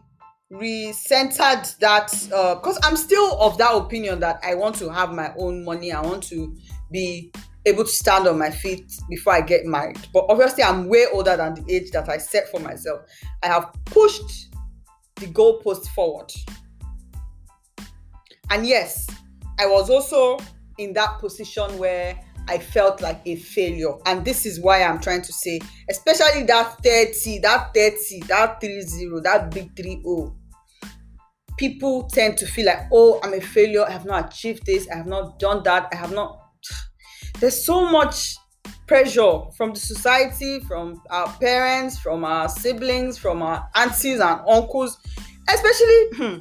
recentered 0.51 1.77
that 1.79 2.11
because 2.29 2.77
uh, 2.77 2.81
I'm 2.83 2.95
still 2.95 3.39
of 3.41 3.57
that 3.57 3.73
opinion 3.75 4.19
that 4.21 4.39
I 4.43 4.55
want 4.55 4.75
to 4.77 4.89
have 4.89 5.11
my 5.11 5.33
own 5.37 5.65
money. 5.65 5.91
I 5.91 6.01
want 6.01 6.23
to 6.23 6.55
be 6.91 7.31
able 7.65 7.83
to 7.83 7.89
stand 7.89 8.27
on 8.27 8.39
my 8.39 8.49
feet 8.49 8.93
before 9.09 9.33
I 9.33 9.41
get 9.41 9.65
married. 9.65 9.99
But 10.13 10.25
obviously, 10.29 10.63
I'm 10.63 10.87
way 10.87 11.05
older 11.11 11.35
than 11.35 11.55
the 11.55 11.73
age 11.73 11.91
that 11.91 12.07
I 12.07 12.17
set 12.17 12.49
for 12.49 12.59
myself. 12.61 13.01
I 13.43 13.47
have 13.47 13.73
pushed 13.85 14.55
the 15.17 15.27
goalpost 15.27 15.87
forward. 15.87 16.31
And 18.49 18.65
yes, 18.65 19.07
I 19.59 19.65
was 19.65 19.89
also 19.89 20.37
in 20.77 20.93
that 20.93 21.19
position 21.19 21.77
where 21.77 22.17
I 22.47 22.57
felt 22.57 23.01
like 23.01 23.21
a 23.25 23.36
failure. 23.36 23.93
And 24.05 24.23
this 24.23 24.45
is 24.45 24.60
why 24.60 24.83
I'm 24.83 24.99
trying 24.99 25.21
to 25.21 25.33
say, 25.33 25.60
especially 25.89 26.43
that 26.43 26.77
30, 26.83 27.39
that 27.39 27.73
30, 27.73 28.21
that 28.27 28.62
30, 28.62 29.21
that 29.23 29.51
big 29.51 29.75
3 29.75 30.01
0. 30.01 30.36
People 31.57 32.03
tend 32.03 32.38
to 32.38 32.45
feel 32.45 32.67
like, 32.67 32.88
oh, 32.91 33.19
I'm 33.23 33.33
a 33.33 33.41
failure. 33.41 33.86
I 33.86 33.91
have 33.91 34.05
not 34.05 34.33
achieved 34.33 34.65
this. 34.65 34.88
I 34.89 34.95
have 34.95 35.07
not 35.07 35.39
done 35.39 35.63
that. 35.63 35.89
I 35.91 35.95
have 35.95 36.13
not. 36.13 36.39
There's 37.39 37.65
so 37.65 37.89
much 37.89 38.36
pressure 38.88 39.41
from 39.55 39.73
the 39.73 39.79
society, 39.79 40.60
from 40.62 41.01
our 41.10 41.27
parents, 41.39 41.99
from 41.99 42.23
our 42.23 42.47
siblings, 42.47 43.17
from 43.17 43.41
our 43.41 43.69
aunties 43.75 44.19
and 44.19 44.39
uncles, 44.47 44.97
especially 45.49 46.07
hmm, 46.15 46.38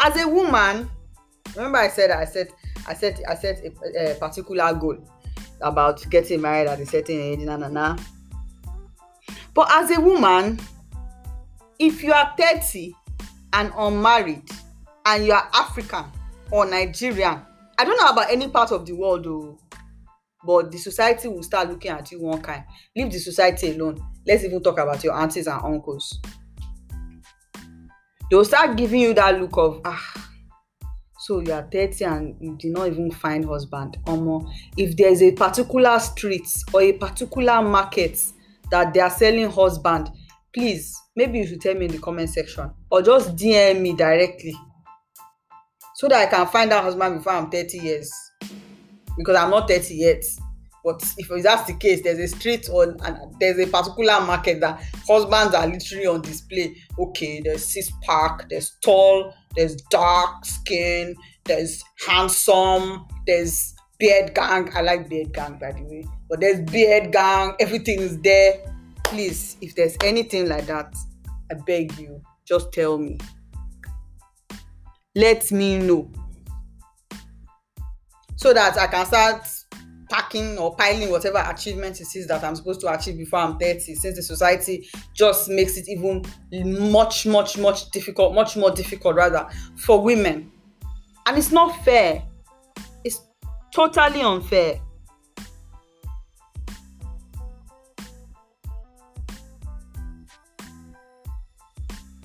as 0.00 0.20
a 0.20 0.28
woman. 0.28 0.90
Remember, 1.56 1.78
I 1.78 1.88
said, 1.88 2.10
I 2.10 2.24
said, 2.24 2.48
I 2.86 2.94
set 2.94 3.20
I 3.28 3.34
set 3.34 3.62
a, 3.64 4.12
a 4.12 4.14
particular 4.16 4.74
goal 4.74 4.98
about 5.60 6.08
getting 6.10 6.40
married 6.40 6.68
at 6.68 6.80
a 6.80 6.86
certain 6.86 7.18
age, 7.20 7.40
na 7.40 7.56
na 7.56 7.68
na. 7.68 7.96
But 9.54 9.68
as 9.70 9.90
a 9.90 10.00
woman, 10.00 10.58
if 11.78 12.02
you 12.02 12.12
are 12.12 12.34
30 12.36 12.94
and 13.52 13.72
unmarried 13.76 14.42
and 15.06 15.26
you 15.26 15.32
are 15.32 15.48
African 15.54 16.04
or 16.50 16.66
Nigerian, 16.66 17.40
I 17.78 17.84
don't 17.84 17.96
know 17.96 18.08
about 18.08 18.30
any 18.30 18.48
part 18.48 18.72
of 18.72 18.84
the 18.84 18.92
world 18.92 19.24
though, 19.24 19.58
but 20.44 20.70
the 20.70 20.78
society 20.78 21.28
will 21.28 21.42
start 21.42 21.68
looking 21.70 21.90
at 21.90 22.10
you 22.10 22.20
one 22.20 22.42
kind. 22.42 22.64
Leave 22.96 23.12
the 23.12 23.18
society 23.18 23.72
alone. 23.72 24.04
Let's 24.26 24.44
even 24.44 24.62
talk 24.62 24.78
about 24.78 25.04
your 25.04 25.14
aunties 25.14 25.46
and 25.46 25.62
uncles. 25.62 26.18
They 28.30 28.36
will 28.36 28.44
start 28.44 28.76
giving 28.76 29.00
you 29.00 29.14
that 29.14 29.40
look 29.40 29.56
of 29.56 29.80
ah 29.84 30.23
so 31.24 31.40
you 31.40 31.54
are 31.54 31.66
30 31.72 32.04
and 32.04 32.36
you 32.38 32.54
did 32.58 32.72
not 32.72 32.86
even 32.86 33.10
find 33.10 33.46
husband. 33.46 33.96
Omo 34.04 34.46
if 34.76 34.94
there 34.94 35.08
is 35.08 35.22
a 35.22 35.32
particular 35.32 35.98
street 35.98 36.46
or 36.74 36.82
a 36.82 36.92
particular 36.92 37.62
market 37.62 38.22
that 38.70 38.92
they 38.92 39.00
are 39.00 39.08
selling 39.10 39.50
husband 39.50 40.10
please 40.52 40.94
maybe 41.16 41.38
you 41.38 41.46
should 41.46 41.62
tell 41.62 41.74
me 41.74 41.86
in 41.86 41.92
the 41.92 41.98
comment 41.98 42.28
section 42.28 42.70
or 42.90 43.00
just 43.00 43.36
dm 43.36 43.80
me 43.80 43.94
directly 43.94 44.54
so 45.94 46.08
that 46.08 46.28
i 46.28 46.30
can 46.30 46.46
find 46.46 46.70
that 46.70 46.82
husband 46.82 47.16
before 47.18 47.32
i'm 47.32 47.50
30 47.50 47.78
years. 47.78 48.12
Because 49.16 49.36
i'm 49.36 49.50
not 49.50 49.68
30 49.68 49.94
yet. 49.94 50.24
But 50.84 51.02
if 51.16 51.42
that's 51.42 51.66
the 51.66 51.74
case 51.78 52.02
there's 52.02 52.18
a 52.18 52.28
street 52.28 52.68
or 52.70 52.96
and 53.04 53.18
there's 53.40 53.58
a 53.58 53.66
particular 53.66 54.20
market 54.20 54.60
that 54.60 54.82
husbands 55.08 55.54
are 55.54 55.66
literally 55.66 56.06
on 56.06 56.20
display. 56.20 56.76
Okay 56.98 57.40
there's 57.40 57.64
cis 57.64 57.90
park 58.02 58.46
there's 58.50 58.76
tall 58.82 59.32
there's 59.56 59.76
dark 59.90 60.44
skin 60.44 61.14
there's 61.44 61.82
handsome 62.06 63.06
there's 63.26 63.74
beard 63.98 64.34
gang. 64.34 64.70
I 64.74 64.80
like 64.80 65.08
beard 65.08 65.32
gang 65.32 65.58
by 65.58 65.72
the 65.72 65.82
way. 65.82 66.04
But 66.28 66.40
there's 66.40 66.60
beard 66.70 67.12
gang 67.12 67.54
everything 67.60 68.00
is 68.00 68.18
there. 68.20 68.60
Please 69.04 69.56
if 69.60 69.74
there's 69.74 69.96
anything 70.02 70.48
like 70.48 70.66
that 70.66 70.94
i 71.50 71.54
beg 71.66 71.96
you 71.98 72.20
just 72.46 72.72
tell 72.72 72.98
me. 72.98 73.18
Let 75.14 75.50
me 75.52 75.78
know. 75.78 76.10
So 78.36 78.52
that 78.52 78.76
i 78.78 78.86
can 78.86 79.06
start 79.06 79.46
packing 80.14 80.56
or 80.58 80.76
piling 80.76 81.10
whatever 81.10 81.44
achievement 81.48 82.00
it 82.00 82.06
is 82.14 82.28
that 82.28 82.44
I'm 82.44 82.54
supposed 82.54 82.80
to 82.82 82.92
achieve 82.92 83.18
before 83.18 83.40
I'm 83.40 83.58
30, 83.58 83.96
since 83.96 84.14
the 84.14 84.22
society 84.22 84.88
just 85.12 85.48
makes 85.48 85.76
it 85.76 85.88
even 85.88 86.24
much, 86.92 87.26
much, 87.26 87.58
much 87.58 87.90
difficult, 87.90 88.32
much 88.32 88.56
more 88.56 88.70
difficult 88.70 89.16
rather 89.16 89.48
for 89.76 90.00
women. 90.00 90.52
And 91.26 91.36
it's 91.36 91.50
not 91.50 91.84
fair. 91.84 92.22
It's 93.02 93.22
totally 93.74 94.20
unfair. 94.20 94.80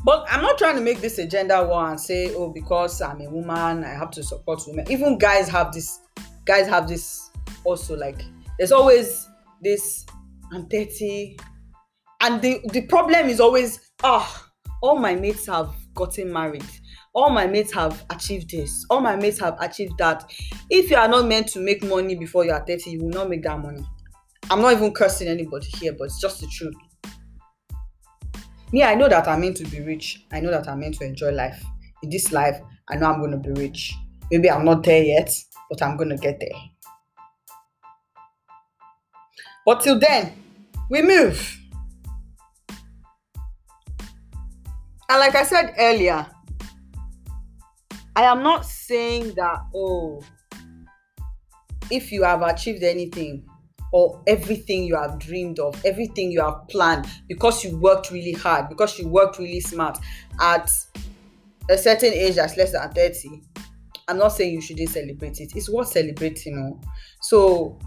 But 0.05 0.27
I'm 0.29 0.43
not 0.43 0.59
trying 0.59 0.75
to 0.75 0.81
make 0.81 1.01
this 1.01 1.17
a 1.17 1.25
gender 1.25 1.67
war 1.67 1.89
and 1.89 1.99
say, 1.99 2.35
oh, 2.35 2.49
because 2.49 3.01
I'm 3.01 3.21
a 3.21 3.29
woman, 3.31 3.83
I 3.83 3.95
have 3.95 4.11
to 4.11 4.21
support 4.21 4.61
women. 4.67 4.85
Even 4.91 5.17
guys 5.17 5.49
have 5.49 5.73
this, 5.73 5.99
guys 6.45 6.67
have 6.67 6.87
this 6.87 7.28
also 7.63 7.95
like 7.95 8.21
there's 8.57 8.71
always 8.71 9.27
this 9.61 10.05
i'm 10.53 10.67
30 10.67 11.37
and 12.21 12.41
the 12.41 12.59
the 12.71 12.81
problem 12.87 13.27
is 13.27 13.39
always 13.39 13.91
ah 14.03 14.25
oh, 14.27 14.49
all 14.81 14.97
my 14.97 15.15
mates 15.15 15.45
have 15.47 15.73
gotten 15.93 16.31
married. 16.31 16.63
All 17.13 17.29
my 17.29 17.47
mates 17.47 17.73
have 17.73 18.05
achieved 18.09 18.49
this. 18.51 18.85
All 18.89 19.01
my 19.01 19.15
mates 19.15 19.39
have 19.39 19.57
achieved 19.59 19.97
that. 19.97 20.23
If 20.69 20.89
you 20.89 20.95
are 20.95 21.07
not 21.07 21.27
meant 21.27 21.47
to 21.49 21.59
make 21.59 21.83
money 21.83 22.15
before 22.15 22.45
you 22.45 22.51
are 22.51 22.65
30 22.65 22.91
you 22.91 22.99
will 23.03 23.09
not 23.09 23.29
make 23.29 23.43
that 23.43 23.59
money. 23.59 23.85
I'm 24.49 24.61
not 24.61 24.73
even 24.73 24.93
cursing 24.93 25.27
anybody 25.27 25.67
here 25.79 25.93
but 25.97 26.05
it's 26.05 26.19
just 26.21 26.41
the 26.41 26.47
truth. 26.47 26.75
Me 28.71 28.83
i 28.83 28.93
know 28.93 29.09
that 29.09 29.27
i'm 29.27 29.41
meant 29.41 29.57
to 29.57 29.65
be 29.65 29.81
rich. 29.81 30.25
I 30.31 30.39
know 30.39 30.51
that 30.51 30.67
i'm 30.69 30.79
meant 30.79 30.95
to 30.95 31.05
enjoy 31.05 31.31
life. 31.31 31.61
In 32.03 32.09
this 32.09 32.31
life 32.31 32.59
i 32.89 32.95
know 32.95 33.07
i'm 33.11 33.19
going 33.19 33.31
to 33.31 33.37
be 33.37 33.59
rich. 33.59 33.93
Maybe 34.31 34.49
i'm 34.49 34.63
not 34.65 34.83
there 34.83 35.03
yet 35.03 35.35
but 35.69 35.81
i'm 35.81 35.97
going 35.97 36.09
to 36.09 36.17
get 36.17 36.39
there 36.39 36.59
but 39.69 39.81
till 39.81 39.99
then 39.99 40.33
we 40.89 41.03
move 41.03 41.59
and 45.09 45.19
like 45.19 45.35
i 45.35 45.43
said 45.43 45.75
earlier 45.77 46.25
I 48.19 48.23
am 48.23 48.43
not 48.43 48.65
saying 48.65 49.35
that, 49.35 49.61
oh, 49.73 50.21
if 51.89 52.11
you 52.11 52.23
have 52.23 52.41
achieved 52.41 52.83
anything 52.83 53.47
or 53.93 54.21
everything 54.27 54.83
you 54.83 54.97
have 54.97 55.19
dreamed 55.19 55.57
of, 55.59 55.81
everything 55.85 56.29
you 56.29 56.41
have 56.41 56.67
planned 56.67 57.07
because 57.29 57.63
you 57.63 57.77
worked 57.77 58.11
really 58.11 58.33
hard, 58.33 58.67
because 58.67 58.99
you 58.99 59.07
worked 59.07 59.39
really 59.39 59.61
smart 59.61 59.97
at 60.41 60.69
a 61.69 61.77
certain 61.77 62.11
age 62.11 62.35
that's 62.35 62.57
less 62.57 62.73
than 62.73 62.91
30, 62.91 63.41
I'm 64.09 64.17
not 64.17 64.33
saying 64.33 64.53
you 64.53 64.59
shouldn't 64.59 64.89
celebrate 64.89 65.39
it. 65.39 65.53
It's 65.55 65.69
worth 65.69 65.87
celebrating, 65.87 66.55
you 66.55 66.59
know. 66.59 66.81
So 67.21 67.79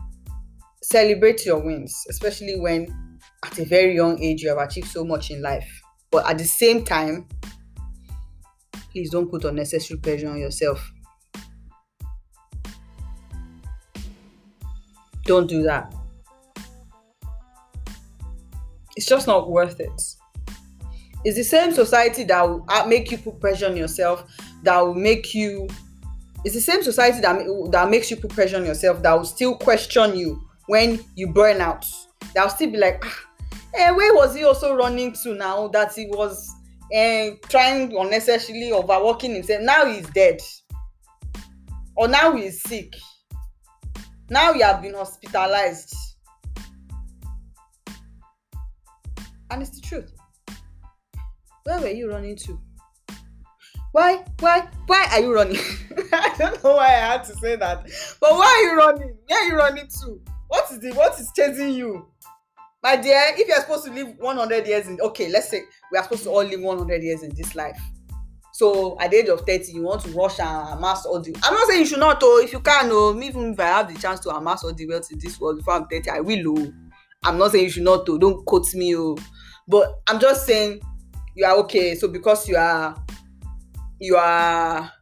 celebrate 0.83 1.47
your 1.47 1.59
wins, 1.59 2.05
especially 2.11 2.59
when 2.59 3.19
at 3.45 3.59
a 3.59 3.65
very 3.65 3.95
young 3.95 4.21
age 4.23 4.43
you 4.43 4.49
have 4.49 4.59
achieved 4.59 4.89
so 4.89 5.05
much 5.05 5.31
in 5.31 5.41
life. 5.41 5.69
But 6.11 6.29
at 6.29 6.39
the 6.39 6.45
same 6.45 6.85
time, 6.85 7.27
please 8.91 9.11
don't 9.11 9.31
put 9.31 9.45
unnecessary 9.45 9.99
pressure 9.99 10.29
on 10.29 10.39
yourself. 10.39 10.93
Don't 15.25 15.47
do 15.47 15.63
that. 15.63 15.95
It's 18.97 19.07
just 19.07 19.27
not 19.27 19.51
worth 19.51 19.81
it. 19.81 19.91
It's 21.25 21.37
the 21.37 21.45
same 21.45 21.73
society 21.73 22.25
that 22.25 22.43
will 22.43 22.65
uh, 22.69 22.85
make 22.87 23.11
you 23.11 23.19
put 23.19 23.41
pressure 23.41 23.67
on 23.67 23.77
yourself, 23.77 24.25
that 24.65 24.81
will 24.81 24.95
make 24.95 25.35
you. 25.35 25.69
It's 26.45 26.57
the 26.57 26.61
same 26.61 26.83
society 26.83 27.21
that, 27.21 27.69
that 27.71 27.89
makes 27.89 28.11
you 28.11 28.17
put 28.17 28.33
pressure 28.33 28.57
on 28.57 28.67
yourself, 28.67 29.01
that 29.03 29.15
will 29.15 29.25
still 29.25 29.57
question 29.57 30.17
you 30.17 30.43
when 30.67 31.05
you 31.15 31.29
burn 31.29 31.61
out. 31.61 31.87
That 32.35 32.45
will 32.45 32.51
still 32.51 32.71
be 32.71 32.79
like, 32.79 33.03
ah, 33.05 33.25
eh, 33.75 33.91
where 33.91 34.15
was 34.15 34.35
he 34.35 34.45
also 34.45 34.75
running 34.75 35.13
to 35.23 35.35
now 35.35 35.69
that 35.69 35.95
he 35.95 36.07
was 36.07 36.51
and 36.93 37.41
trying 37.49 37.97
unnecessarily 37.97 38.73
overworking 38.73 39.35
himself? 39.35 39.63
Now 39.63 39.87
he's 39.87 40.09
dead. 40.11 40.41
Or 41.97 42.09
now 42.09 42.35
he's 42.35 42.63
sick. 42.63 42.95
Now 44.31 44.53
he 44.53 44.63
have 44.63 44.81
been 44.81 44.95
hospitalized. 44.95 45.95
And 49.51 49.61
it's 49.61 49.79
the 49.79 49.83
truth. 49.83 50.13
Where 51.65 51.81
were 51.81 51.89
you 51.89 52.11
running 52.11 52.37
to? 52.37 52.59
Why 53.93 54.25
why 54.41 54.69
why 54.87 55.07
are 55.13 55.21
you 55.21 55.35
running? 55.35 55.61
I 56.13 56.35
don't 56.39 56.65
know 56.65 56.77
why 56.77 56.87
i 56.87 57.13
had 57.13 57.25
to 57.25 57.35
say 57.35 57.57
that. 57.57 57.83
But 58.21 58.33
why 58.33 58.47
are 58.47 58.63
you 58.63 58.79
running? 58.79 59.17
Where 59.27 59.39
are 59.39 59.47
you 59.47 59.57
running 59.57 59.87
to 60.01 60.23
what 60.53 60.71
is 60.71 60.81
the 60.81 60.93
what 60.93 61.19
is 61.19 61.33
chasing 61.35 61.71
you? 61.71 62.07
My 62.83 62.97
dear 62.97 63.23
if 63.39 63.49
you're 63.49 63.61
supposed 63.61 63.87
to 63.87 63.91
live 63.91 64.19
100 64.19 64.67
years 64.67 64.87
in 64.87 65.01
okay 65.01 65.31
let's 65.31 65.49
say 65.49 65.63
we 65.91 65.97
are 65.97 66.05
supposed 66.05 66.25
to 66.25 66.31
all 66.31 66.45
live 66.45 66.61
100 66.61 67.03
years 67.03 67.23
in 67.23 67.35
this 67.35 67.55
life. 67.55 67.81
So 68.53 69.01
at 69.01 69.11
the 69.13 69.17
age 69.17 69.29
of 69.29 69.41
30 69.47 69.73
you 69.73 69.83
want 69.83 70.03
to 70.03 70.11
rush 70.11 70.39
and 70.41 70.69
amass 70.77 71.07
all 71.07 71.21
the 71.21 71.35
i'm 71.43 71.55
not 71.55 71.67
saying 71.69 71.81
you 71.81 71.87
should 71.87 72.01
not 72.01 72.19
oh 72.23 72.43
if 72.45 72.53
you 72.53 72.61
can 72.61 72.91
oh 72.93 73.19
even 73.23 73.55
if 73.55 73.61
i 73.61 73.65
have 73.65 73.93
the 73.93 73.99
chance 73.99 74.21
to 74.21 74.29
amass 74.29 74.63
all 74.63 74.75
the 74.75 74.87
wealth 74.87 75.11
in 75.11 75.19
this 75.21 75.41
world 75.41 75.57
before 75.57 75.73
i'm 75.73 75.87
30 75.87 76.11
i 76.11 76.21
will 76.21 76.59
oh. 76.59 76.73
I'm 77.25 77.39
not 77.39 77.53
saying 77.53 77.65
you 77.65 77.71
should 77.71 77.85
not 77.85 78.07
oh 78.11 78.19
don't 78.19 78.45
quote 78.45 78.75
me 78.75 78.95
oh. 78.95 79.17
But 79.67 80.03
i'm 80.07 80.21
just 80.21 80.45
saying 80.45 80.83
you 81.35 81.47
are 81.47 81.57
okay 81.61 81.95
so 81.95 82.09
because 82.09 82.47
you 82.47 82.57
are 82.57 82.95
you 83.99 84.17
are 84.17 84.93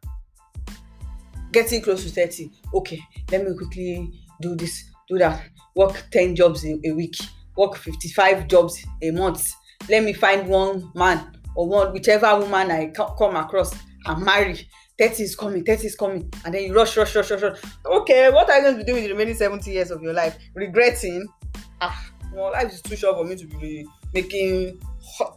getting 1.50 1.82
close 1.82 2.04
to 2.04 2.08
30 2.10 2.52
okay 2.72 3.00
let 3.32 3.44
me 3.44 3.56
quickly 3.56 4.12
do 4.40 4.54
this 4.54 4.89
do 5.10 5.18
that. 5.18 5.42
Work 5.76 6.06
10 6.10 6.36
jobs 6.36 6.64
a, 6.64 6.92
week. 6.92 7.16
Work 7.56 7.76
55 7.76 8.48
jobs 8.48 8.82
a 9.02 9.10
month. 9.10 9.52
Let 9.88 10.04
me 10.04 10.12
find 10.12 10.48
one 10.48 10.90
man 10.94 11.36
or 11.56 11.68
one 11.68 11.92
whichever 11.92 12.38
woman 12.38 12.70
i 12.70 12.86
come 13.18 13.34
across 13.34 13.74
and 14.06 14.24
marry 14.24 14.68
30 14.98 15.22
is 15.22 15.34
coming 15.34 15.64
30 15.64 15.86
is 15.86 15.96
coming. 15.96 16.32
And 16.44 16.54
then 16.54 16.64
you 16.64 16.74
rush 16.74 16.96
rush 16.96 17.14
rush 17.16 17.30
rush 17.30 17.42
rush. 17.42 17.58
Okay 17.84 18.30
what 18.30 18.48
are 18.50 18.58
you 18.58 18.62
going 18.62 18.76
to 18.78 18.84
doing 18.84 19.02
with 19.02 19.04
the 19.04 19.10
remaining 19.10 19.34
70 19.34 19.70
years 19.70 19.90
of 19.90 20.02
your 20.02 20.12
life? 20.12 20.38
Regretting? 20.54 21.26
Ah 21.80 22.10
well 22.34 22.52
life 22.52 22.72
is 22.72 22.82
too 22.82 22.96
short 22.96 23.16
for 23.16 23.24
me 23.24 23.36
to 23.36 23.46
be 23.46 23.86
making 24.14 24.80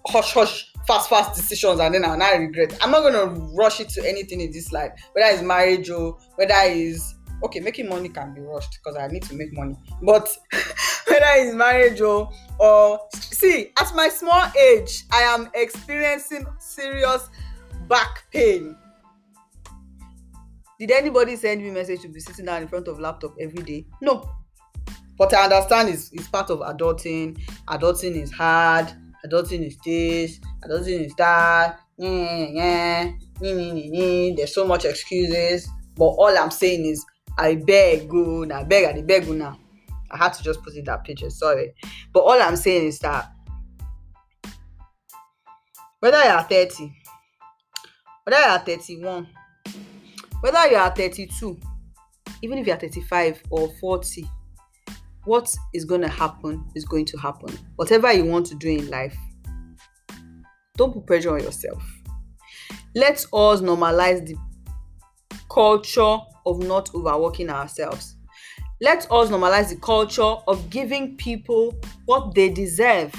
hush 0.08 0.34
hush 0.34 0.72
fast 0.86 1.10
fast 1.10 1.36
decisions 1.36 1.80
and 1.80 1.96
then 1.96 2.06
i'll 2.06 2.40
regret. 2.40 2.78
I'm 2.82 2.92
not 2.92 3.10
to 3.10 3.26
rush 3.56 3.80
it 3.80 3.90
to 3.90 4.08
anything 4.08 4.42
in 4.42 4.52
this 4.52 4.72
life. 4.72 4.92
Whether 5.14 5.34
it's 5.34 5.44
marriage 5.44 5.90
or 5.90 6.18
whether 6.36 6.54
it's 6.58 7.13
okay 7.44 7.60
making 7.60 7.90
money 7.90 8.10
can 8.10 8.34
be 8.34 8.42
rushed 8.42 8.80
because 8.84 8.98
i 8.98 9.08
need 9.08 9.24
to 9.24 9.36
make 9.36 9.54
money. 9.54 9.76
But 10.02 10.30
whether 11.08 11.26
it's 11.36 11.54
marriage 11.56 12.02
or 12.02 12.32
or 12.60 13.00
see 13.14 13.72
at 13.80 13.94
my 13.96 14.10
small 14.10 14.46
age 14.60 15.04
i 15.12 15.22
am 15.22 15.50
experiencing 15.54 16.46
serious 16.60 17.30
back 17.88 18.24
pain. 18.32 18.76
Did 20.80 20.92
anybody 20.92 21.36
send 21.36 21.62
me 21.62 21.72
message 21.72 22.02
to 22.02 22.10
be 22.10 22.20
sitting 22.20 22.46
down 22.46 22.62
in 22.62 22.68
front 22.68 22.88
of 22.88 23.00
laptop 23.00 23.36
every 23.40 23.64
day? 23.64 23.86
No. 24.02 24.30
But 25.18 25.34
i 25.34 25.44
understand 25.44 25.90
it's, 25.90 26.12
it's 26.12 26.28
part 26.28 26.50
of 26.50 26.60
adulting. 26.60 27.40
Adulting 27.68 28.16
is 28.22 28.32
hard. 28.32 28.92
Adulting 29.26 29.66
is 29.66 29.78
this. 29.86 30.40
Adulting 30.66 31.06
is 31.06 31.14
that. 31.16 31.80
Yeah, 31.98 32.48
yeah, 32.50 33.12
yeah, 33.40 34.34
there's 34.36 34.54
so 34.54 34.66
much 34.66 34.86
excuses. 34.86 35.70
But 35.96 36.06
all 36.06 36.36
i'm 36.38 36.50
saying 36.50 36.86
is 36.86 37.06
i 37.38 37.56
beg 37.56 38.08
go 38.10 38.44
na 38.44 38.64
beg 38.64 38.86
i 38.86 39.02
beg 39.02 39.28
una 39.30 39.58
I 40.14 40.18
had 40.18 40.34
to 40.34 40.44
just 40.44 40.62
put 40.62 40.76
in 40.76 40.86
that 40.86 41.04
picture, 41.04 41.32
sorry. 41.32 41.74
But 42.14 42.20
all 42.20 42.40
I'm 42.40 42.56
saying 42.56 42.86
is 42.86 43.00
that 43.00 43.32
whether 46.00 46.24
you 46.24 46.30
are 46.30 46.44
30, 46.44 46.94
whether 48.24 48.40
you 48.40 48.48
are 48.48 48.60
31, 48.60 49.28
whether 50.42 50.68
you 50.70 50.76
are 50.76 50.94
32, 50.96 51.60
even 52.44 52.60
if 52.60 52.68
you 52.68 52.74
are 52.74 52.80
35 52.80 53.42
or 53.50 53.74
40, 53.80 54.30
what 55.26 55.54
is 55.74 55.84
going 55.86 56.02
to 56.02 56.10
happen 56.10 56.64
is 56.76 56.86
going 56.86 57.06
to 57.06 57.18
happen. 57.18 57.58
Whatever 57.76 58.14
you 58.14 58.26
want 58.26 58.46
to 58.48 58.56
do 58.56 58.70
in 58.70 58.90
life, 58.90 59.18
don't 60.78 60.94
put 60.94 61.08
pressure 61.08 61.34
on 61.34 61.42
yourself. 61.42 61.84
Let 62.94 63.18
us 63.34 63.62
normalize 63.62 64.28
the 64.28 64.36
culture 65.50 66.20
of 66.46 66.60
not 66.60 66.94
overworking 66.94 67.50
ourselves. 67.50 68.16
Let 68.82 69.10
us 69.12 69.30
normalize 69.30 69.70
the 69.70 69.78
culture 69.78 70.22
of 70.22 70.70
giving 70.70 71.16
people 71.16 71.76
what 72.06 72.36
they 72.36 72.50
deserve. 72.50 73.14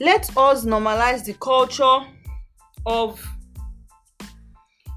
Let 0.00 0.36
us 0.36 0.64
normalize 0.64 1.24
the 1.24 1.34
culture 1.34 2.06
of 2.84 3.24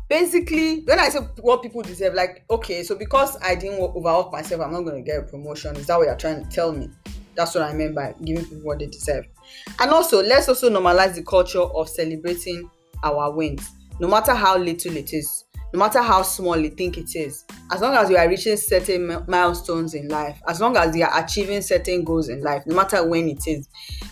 basically 0.09 0.81
when 0.81 0.99
I 0.99 1.09
say 1.09 1.19
what 1.41 1.61
people 1.61 1.81
deserve, 1.81 2.13
like 2.13 2.43
okay, 2.49 2.83
so 2.83 2.95
because 2.95 3.37
I 3.41 3.55
didn't 3.55 3.79
overwork 3.79 4.31
myself, 4.31 4.61
I'm 4.61 4.73
not 4.73 4.81
going 4.81 5.03
to 5.03 5.09
get 5.09 5.19
a 5.19 5.23
promotion. 5.23 5.75
Is 5.77 5.87
that 5.87 5.97
what 5.97 6.07
you're 6.07 6.17
trying 6.17 6.43
to 6.43 6.49
tell 6.49 6.71
me? 6.73 6.89
That's 7.35 7.55
what 7.55 7.63
I 7.63 7.73
meant 7.73 7.95
by 7.95 8.13
giving 8.23 8.43
people 8.43 8.59
what 8.63 8.79
they 8.79 8.87
deserve. 8.87 9.25
And 9.79 9.91
also, 9.91 10.21
let's 10.23 10.49
also 10.49 10.69
normalize 10.69 11.15
the 11.15 11.23
culture 11.23 11.61
of 11.61 11.89
celebrating 11.89 12.69
our 13.03 13.31
wins 13.31 13.69
no 13.99 14.07
matter 14.07 14.33
how 14.33 14.57
little 14.57 14.95
it 14.95 15.13
is, 15.13 15.45
no 15.73 15.79
matter 15.79 16.01
how 16.01 16.21
small 16.21 16.57
you 16.57 16.69
think 16.69 16.97
it 16.97 17.15
is, 17.15 17.45
as 17.71 17.81
long 17.81 17.93
as 17.95 18.09
you 18.09 18.17
are 18.17 18.27
reaching 18.27 18.57
certain 18.57 19.23
milestones 19.27 19.93
in 19.93 20.07
life, 20.07 20.39
as 20.47 20.61
long 20.61 20.75
as 20.77 20.95
you 20.95 21.03
are 21.03 21.23
achieving 21.23 21.61
certain 21.61 22.03
goals 22.03 22.29
in 22.29 22.41
life, 22.41 22.63
no 22.65 22.75
matter 22.75 23.07
when 23.07 23.27
it 23.29 23.45
is, 23.45 23.67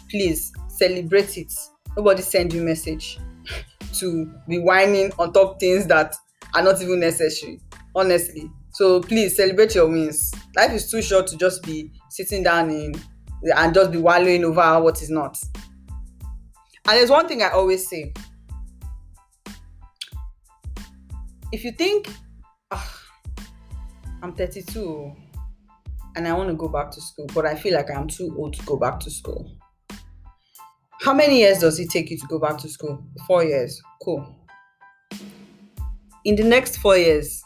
please 0.10 0.52
celebrate 0.67 1.38
it. 1.38 1.52
Nobody 1.95 2.21
send 2.21 2.54
you 2.54 2.62
message 2.62 3.19
to 3.93 4.32
be 4.47 4.60
whining 4.60 5.12
on 5.17 5.34
top 5.34 5.60
things 5.60 5.88
that 5.88 6.15
are 6.54 6.62
not 6.63 6.82
even 6.82 7.00
necessary, 7.00 7.60
honestly. 7.95 8.52
So 8.73 9.02
please 9.02 9.36
celebrate 9.36 9.73
your 9.73 9.88
wins. 9.88 10.32
Life 10.56 10.71
is 10.71 10.91
too 10.91 11.02
short 11.02 11.28
to 11.28 11.38
just 11.38 11.63
be 11.63 11.91
sitting 12.10 12.43
down 12.43 12.69
in 12.69 12.93
and 13.43 13.73
just 13.73 13.91
be 13.91 13.97
wallowing 13.97 14.43
over 14.43 14.82
what 14.82 15.02
is 15.02 15.10
not. 15.10 15.38
And 16.88 16.97
there's 16.97 17.10
one 17.10 17.28
thing 17.28 17.43
I 17.43 17.50
always 17.50 17.88
say 17.88 18.13
if 21.52 21.63
you 21.63 21.71
think 21.71 22.10
oh, 22.71 23.00
i'm 24.21 24.34
32 24.34 25.15
and 26.17 26.28
I 26.28 26.34
want 26.34 26.50
to 26.50 26.56
go 26.56 26.67
back 26.67 26.89
to 26.91 27.00
school, 27.00 27.28
but 27.36 27.45
I 27.45 27.54
feel 27.54 27.76
like 27.76 27.91
I'm 27.91 28.08
too 28.08 28.36
old 28.39 28.56
to 28.56 28.65
go 28.65 28.76
back 28.76 29.00
to 29.02 29.12
school. 29.12 29.56
How 31.02 31.13
many 31.13 31.38
years 31.38 31.60
does 31.60 31.80
it 31.80 31.91
take 31.91 32.10
you 32.10 32.17
to 32.17 32.26
go 32.28 32.39
back 32.39 32.58
to 32.58 32.67
school? 32.67 33.06
Four 33.28 33.43
years. 33.43 33.80
Cool. 34.02 34.26
In 36.26 36.36
the 36.36 36.43
next 36.43 36.78
four 36.78 36.97
years, 36.97 37.43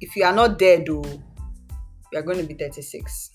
if 0.00 0.16
you 0.16 0.24
are 0.24 0.32
not 0.32 0.58
dead, 0.58 0.86
though, 0.86 1.04
you 2.12 2.18
are 2.18 2.22
going 2.22 2.38
to 2.38 2.44
be 2.44 2.54
36. 2.54 3.30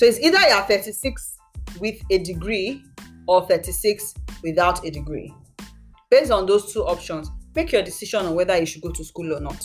So 0.00 0.06
it's 0.06 0.18
either 0.18 0.38
you 0.38 0.54
are 0.54 0.62
36 0.62 1.36
with 1.78 2.00
a 2.10 2.16
degree 2.16 2.82
or 3.28 3.46
36 3.46 4.14
without 4.42 4.82
a 4.82 4.90
degree. 4.90 5.30
Based 6.10 6.30
on 6.30 6.46
those 6.46 6.72
two 6.72 6.82
options, 6.86 7.30
make 7.54 7.70
your 7.70 7.82
decision 7.82 8.24
on 8.24 8.34
whether 8.34 8.56
you 8.56 8.64
should 8.64 8.80
go 8.80 8.92
to 8.92 9.04
school 9.04 9.30
or 9.36 9.40
not. 9.40 9.62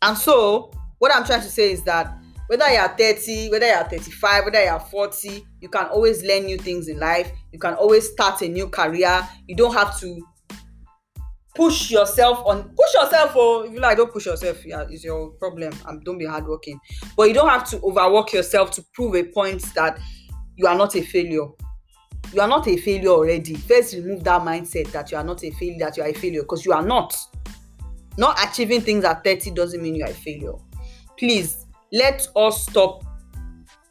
And 0.00 0.16
so, 0.16 0.70
what 0.98 1.12
I'm 1.12 1.24
trying 1.24 1.40
to 1.40 1.48
say 1.48 1.72
is 1.72 1.82
that 1.82 2.16
whether 2.46 2.70
you're 2.70 2.86
30, 2.86 3.50
whether 3.50 3.66
you're 3.66 3.82
35, 3.82 4.44
whether 4.44 4.62
you're 4.62 4.78
40, 4.78 5.44
you 5.60 5.70
can 5.70 5.86
always 5.86 6.22
learn 6.22 6.44
new 6.44 6.56
things 6.56 6.86
in 6.86 7.00
life. 7.00 7.28
You 7.50 7.58
can 7.58 7.74
always 7.74 8.08
start 8.08 8.42
a 8.42 8.48
new 8.48 8.68
career. 8.68 9.28
You 9.48 9.56
don't 9.56 9.74
have 9.74 9.98
to 10.02 10.24
push 11.56 11.90
yourself 11.90 12.42
on 12.46 12.62
push 12.62 12.94
yourself 12.94 13.34
or 13.34 13.66
if 13.66 13.72
you 13.72 13.80
like 13.80 13.96
don't 13.96 14.12
push 14.12 14.26
yourself 14.26 14.64
yeah 14.66 14.84
is 14.90 15.02
your 15.02 15.30
problem 15.32 15.72
and 15.86 16.04
don't 16.04 16.18
be 16.18 16.26
hardworking. 16.26 16.78
But 17.16 17.28
you 17.28 17.34
don't 17.34 17.48
have 17.48 17.68
to 17.70 17.80
overwork 17.82 18.32
yourself 18.32 18.70
to 18.72 18.84
prove 18.92 19.14
a 19.14 19.24
point 19.24 19.62
that 19.74 19.98
you 20.56 20.66
are 20.66 20.76
not 20.76 20.94
a 20.96 21.02
failure. 21.02 21.46
You 22.32 22.40
are 22.40 22.48
not 22.48 22.66
a 22.66 22.76
failure 22.76 23.08
already. 23.08 23.54
First 23.54 23.94
remove 23.94 24.24
that 24.24 24.42
mindset 24.42 24.90
that 24.92 25.10
you 25.10 25.16
are 25.16 25.24
not 25.24 25.44
a 25.44 25.50
failure 25.52 25.78
that 25.78 25.96
you 25.96 26.02
are 26.02 26.08
a 26.08 26.12
failure 26.12 26.42
because 26.42 26.64
you 26.64 26.72
are 26.72 26.82
not. 26.82 27.16
Not 28.18 28.38
achieving 28.44 28.80
things 28.80 29.04
at 29.04 29.22
30 29.24 29.52
doesn't 29.52 29.82
mean 29.82 29.94
you 29.94 30.04
are 30.04 30.10
a 30.10 30.14
failure. 30.14 30.54
Please 31.18 31.66
let 31.92 32.26
us 32.34 32.66
stop 32.66 33.04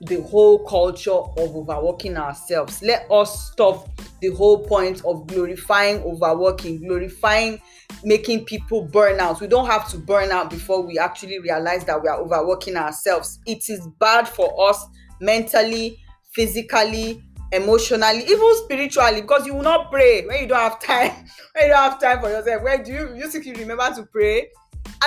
the 0.01 0.21
whole 0.21 0.59
culture 0.65 1.11
of 1.11 1.37
overworking 1.37 2.17
ourselves. 2.17 2.81
Let 2.81 3.09
us 3.09 3.51
stop 3.51 3.87
the 4.25 4.35
whole 4.35 4.65
point 4.65 5.03
of 5.05 5.27
glorifying 5.27 6.01
overworking 6.03 6.79
glorifying 6.81 7.61
making 8.03 8.45
people 8.45 8.83
burn 8.83 9.19
out. 9.19 9.39
We 9.41 9.47
don't 9.47 9.67
have 9.67 9.89
to 9.89 9.97
burn 9.97 10.31
out 10.31 10.49
before 10.49 10.85
we 10.85 10.97
actually 10.97 11.39
realize 11.39 11.85
that 11.85 12.01
we 12.01 12.09
are 12.09 12.19
overworking 12.19 12.75
ourselves. 12.75 13.39
It 13.45 13.69
is 13.69 13.87
bad 13.99 14.27
for 14.27 14.69
us 14.69 14.85
mentally 15.21 15.99
physically 16.33 17.23
emotionally 17.53 18.23
even 18.23 18.55
spiritually 18.57 19.21
because 19.21 19.45
you 19.45 19.53
will 19.53 19.63
not 19.63 19.89
pray 19.89 20.25
when 20.25 20.41
you 20.41 20.47
don't 20.47 20.59
have 20.59 20.79
time 20.79 21.11
when 21.53 21.65
you 21.65 21.69
don't 21.69 21.91
have 21.91 22.01
time 22.01 22.19
for 22.19 22.29
yourself. 22.29 22.63
Where 22.63 22.83
do 22.83 22.91
you 22.91 23.15
you 23.15 23.29
think 23.29 23.45
you 23.45 23.53
remember 23.53 23.89
to 23.95 24.03
pray? 24.03 24.49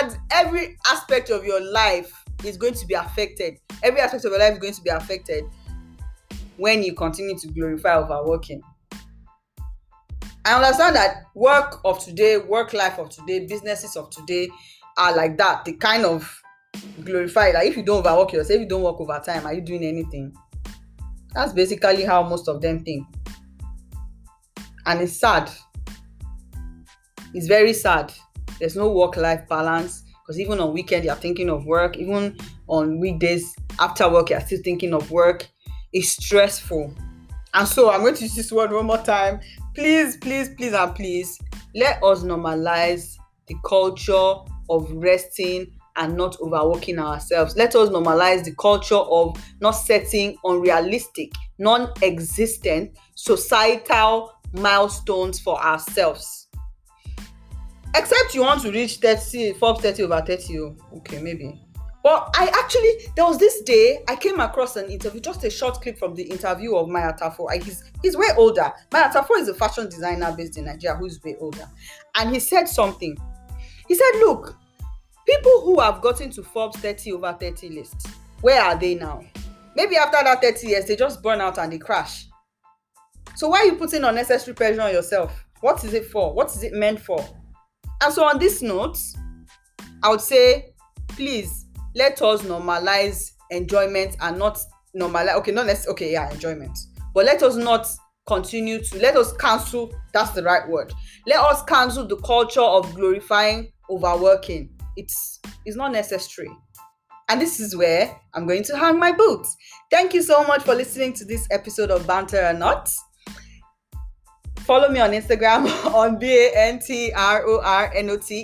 And 0.00 0.16
every 0.30 0.76
aspect 0.86 1.30
of 1.30 1.44
your 1.44 1.60
life 1.60 2.24
is 2.44 2.56
going 2.56 2.74
to 2.74 2.86
be 2.86 2.94
affected. 2.94 3.58
Every 3.82 4.00
aspect 4.00 4.24
of 4.24 4.32
your 4.32 4.40
life 4.40 4.54
is 4.54 4.58
going 4.58 4.74
to 4.74 4.82
be 4.82 4.90
affected 4.90 5.44
when 6.56 6.82
you 6.82 6.92
continue 6.94 7.38
to 7.38 7.48
glorify 7.48 7.96
overworking 7.96 8.62
i 10.44 10.54
understand 10.54 10.96
that 10.96 11.24
work 11.34 11.80
of 11.84 12.02
today 12.04 12.38
work 12.38 12.72
life 12.72 12.98
of 12.98 13.10
today 13.10 13.46
businesses 13.46 13.96
of 13.96 14.10
today 14.10 14.48
are 14.96 15.14
like 15.14 15.36
that 15.36 15.64
they 15.64 15.72
kind 15.72 16.04
of 16.04 16.42
glorify 17.04 17.50
like 17.50 17.66
if 17.66 17.76
you 17.76 17.82
don't 17.82 18.06
overwork 18.06 18.32
yourself 18.32 18.56
if 18.56 18.60
you 18.62 18.68
don't 18.68 18.82
work 18.82 19.00
overtime 19.00 19.46
are 19.46 19.54
you 19.54 19.60
doing 19.60 19.84
anything 19.84 20.32
that's 21.34 21.52
basically 21.52 22.04
how 22.04 22.22
most 22.22 22.48
of 22.48 22.60
them 22.60 22.84
think. 22.84 23.06
And 24.86 25.00
it's 25.00 25.12
sad. 25.12 25.50
It's 27.34 27.46
very 27.46 27.72
sad. 27.72 28.12
There's 28.58 28.76
no 28.76 28.90
work 28.90 29.16
life 29.16 29.46
balance 29.48 30.02
because 30.22 30.40
even 30.40 30.60
on 30.60 30.72
weekend 30.72 31.04
you're 31.04 31.14
thinking 31.14 31.50
of 31.50 31.66
work, 31.66 31.96
even 31.96 32.36
on 32.66 32.98
weekdays 32.98 33.54
after 33.78 34.08
work 34.10 34.30
you're 34.30 34.40
still 34.40 34.60
thinking 34.64 34.94
of 34.94 35.10
work. 35.10 35.46
It's 35.92 36.10
stressful. 36.10 36.94
And 37.54 37.68
so 37.68 37.90
I'm 37.90 38.00
going 38.00 38.14
to 38.16 38.22
use 38.22 38.34
this 38.34 38.52
word 38.52 38.72
one 38.72 38.86
more 38.86 38.98
time. 38.98 39.40
Please, 39.78 40.16
please, 40.16 40.48
please, 40.48 40.72
and 40.72 40.92
please 40.92 41.38
let 41.76 42.02
us 42.02 42.24
normalize 42.24 43.16
the 43.46 43.54
culture 43.64 44.34
of 44.68 44.90
resting 44.90 45.68
and 45.94 46.16
not 46.16 46.36
overworking 46.40 46.98
ourselves. 46.98 47.54
Let 47.56 47.76
us 47.76 47.88
normalize 47.88 48.42
the 48.42 48.56
culture 48.56 48.96
of 48.96 49.40
not 49.60 49.70
setting 49.70 50.36
unrealistic, 50.42 51.30
non 51.60 51.92
existent 52.02 52.98
societal 53.14 54.32
milestones 54.52 55.38
for 55.38 55.62
ourselves. 55.64 56.48
Except 57.94 58.34
you 58.34 58.40
want 58.40 58.62
to 58.62 58.72
reach 58.72 58.96
30, 58.96 59.52
Forbes 59.52 59.82
30 59.82 60.02
over 60.02 60.20
30. 60.26 60.74
Okay, 60.96 61.22
maybe. 61.22 61.67
But 62.02 62.30
I 62.34 62.46
actually, 62.54 62.90
there 63.16 63.24
was 63.24 63.38
this 63.38 63.62
day 63.62 64.02
I 64.06 64.16
came 64.16 64.38
across 64.40 64.76
an 64.76 64.90
interview, 64.90 65.20
just 65.20 65.44
a 65.44 65.50
short 65.50 65.80
clip 65.82 65.98
from 65.98 66.14
the 66.14 66.22
interview 66.22 66.76
of 66.76 66.88
Mai 66.88 67.00
Atafo. 67.00 67.50
He's, 67.62 67.82
he's 68.02 68.16
way 68.16 68.28
older. 68.36 68.72
Mai 68.92 69.02
Atafo 69.02 69.36
is 69.38 69.48
a 69.48 69.54
fashion 69.54 69.88
designer 69.88 70.32
based 70.36 70.58
in 70.58 70.64
Nigeria 70.64 70.96
who's 70.96 71.22
way 71.24 71.36
older. 71.40 71.68
And 72.14 72.32
he 72.32 72.38
said 72.40 72.66
something. 72.68 73.16
He 73.88 73.94
said, 73.94 74.10
Look, 74.20 74.56
people 75.26 75.62
who 75.62 75.80
have 75.80 76.00
gotten 76.00 76.30
to 76.30 76.42
Forbes 76.42 76.78
30 76.78 77.12
over 77.12 77.36
30 77.38 77.70
list, 77.70 78.08
where 78.42 78.62
are 78.62 78.78
they 78.78 78.94
now? 78.94 79.24
Maybe 79.74 79.96
after 79.96 80.18
that 80.22 80.40
30 80.40 80.66
years, 80.66 80.84
they 80.86 80.96
just 80.96 81.22
burn 81.22 81.40
out 81.40 81.58
and 81.58 81.72
they 81.72 81.78
crash. 81.78 82.26
So 83.34 83.48
why 83.48 83.58
are 83.58 83.64
you 83.66 83.76
putting 83.76 84.04
unnecessary 84.04 84.54
pressure 84.54 84.82
on 84.82 84.92
yourself? 84.92 85.44
What 85.60 85.84
is 85.84 85.94
it 85.94 86.06
for? 86.06 86.32
What 86.32 86.48
is 86.54 86.62
it 86.62 86.72
meant 86.72 87.00
for? 87.00 87.24
And 88.02 88.12
so 88.12 88.24
on 88.24 88.38
this 88.38 88.62
note, 88.62 88.98
I 90.02 90.10
would 90.10 90.20
say, 90.20 90.74
please 91.08 91.66
let 91.98 92.22
us 92.22 92.42
normalize 92.42 93.32
enjoyment 93.50 94.16
and 94.20 94.38
not 94.38 94.58
normalize. 94.96 95.34
Okay, 95.36 95.52
not 95.52 95.66
necessarily. 95.66 95.92
Okay, 95.92 96.12
yeah, 96.12 96.30
enjoyment, 96.32 96.78
but 97.12 97.26
let 97.26 97.42
us 97.42 97.56
not 97.56 97.86
continue 98.26 98.82
to 98.82 98.98
let 98.98 99.16
us 99.16 99.32
cancel. 99.34 99.92
That's 100.14 100.30
the 100.30 100.42
right 100.42 100.66
word. 100.66 100.94
Let 101.26 101.40
us 101.40 101.62
cancel 101.64 102.06
the 102.06 102.16
culture 102.16 102.60
of 102.60 102.94
glorifying 102.94 103.72
overworking 103.90 104.70
it's 104.96 105.40
it's 105.64 105.76
not 105.76 105.92
necessary 105.92 106.50
and 107.28 107.40
this 107.40 107.60
is 107.60 107.74
where 107.76 108.14
i'm 108.34 108.46
going 108.46 108.62
to 108.62 108.76
hang 108.76 108.98
my 108.98 109.12
boots 109.12 109.56
thank 109.90 110.12
you 110.12 110.22
so 110.22 110.44
much 110.44 110.62
for 110.62 110.74
listening 110.74 111.12
to 111.12 111.24
this 111.24 111.46
episode 111.50 111.90
of 111.90 112.06
banter 112.06 112.44
or 112.44 112.52
not 112.52 112.90
follow 114.68 114.88
me 114.90 115.00
on 115.00 115.12
instagram 115.12 115.64
on 115.94 116.18
b-a-n-t-r-o-r-n-o-t 116.18 116.80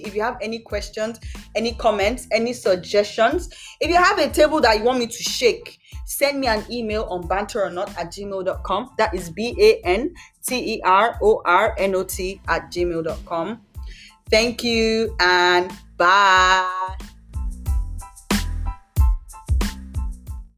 if 0.06 0.14
you 0.14 0.22
have 0.22 0.38
any 0.40 0.58
questions 0.58 1.20
any 1.54 1.72
comments 1.74 2.26
any 2.32 2.54
suggestions 2.54 3.50
if 3.80 3.90
you 3.90 3.96
have 3.96 4.18
a 4.18 4.28
table 4.30 4.60
that 4.60 4.78
you 4.78 4.84
want 4.84 4.98
me 4.98 5.06
to 5.06 5.22
shake 5.22 5.78
send 6.06 6.40
me 6.40 6.46
an 6.46 6.64
email 6.70 7.04
on 7.10 7.22
banteronot 7.28 7.88
at 7.98 8.10
gmail.com 8.10 8.90
that 8.96 9.14
is 9.14 9.28
b-a-n-t-e-r-o-r-n-o-t 9.30 10.10
at 12.48 12.72
gmail.com 12.72 13.60
thank 14.30 14.64
you 14.64 15.14
and 15.20 15.70
Bye. 15.96 17.13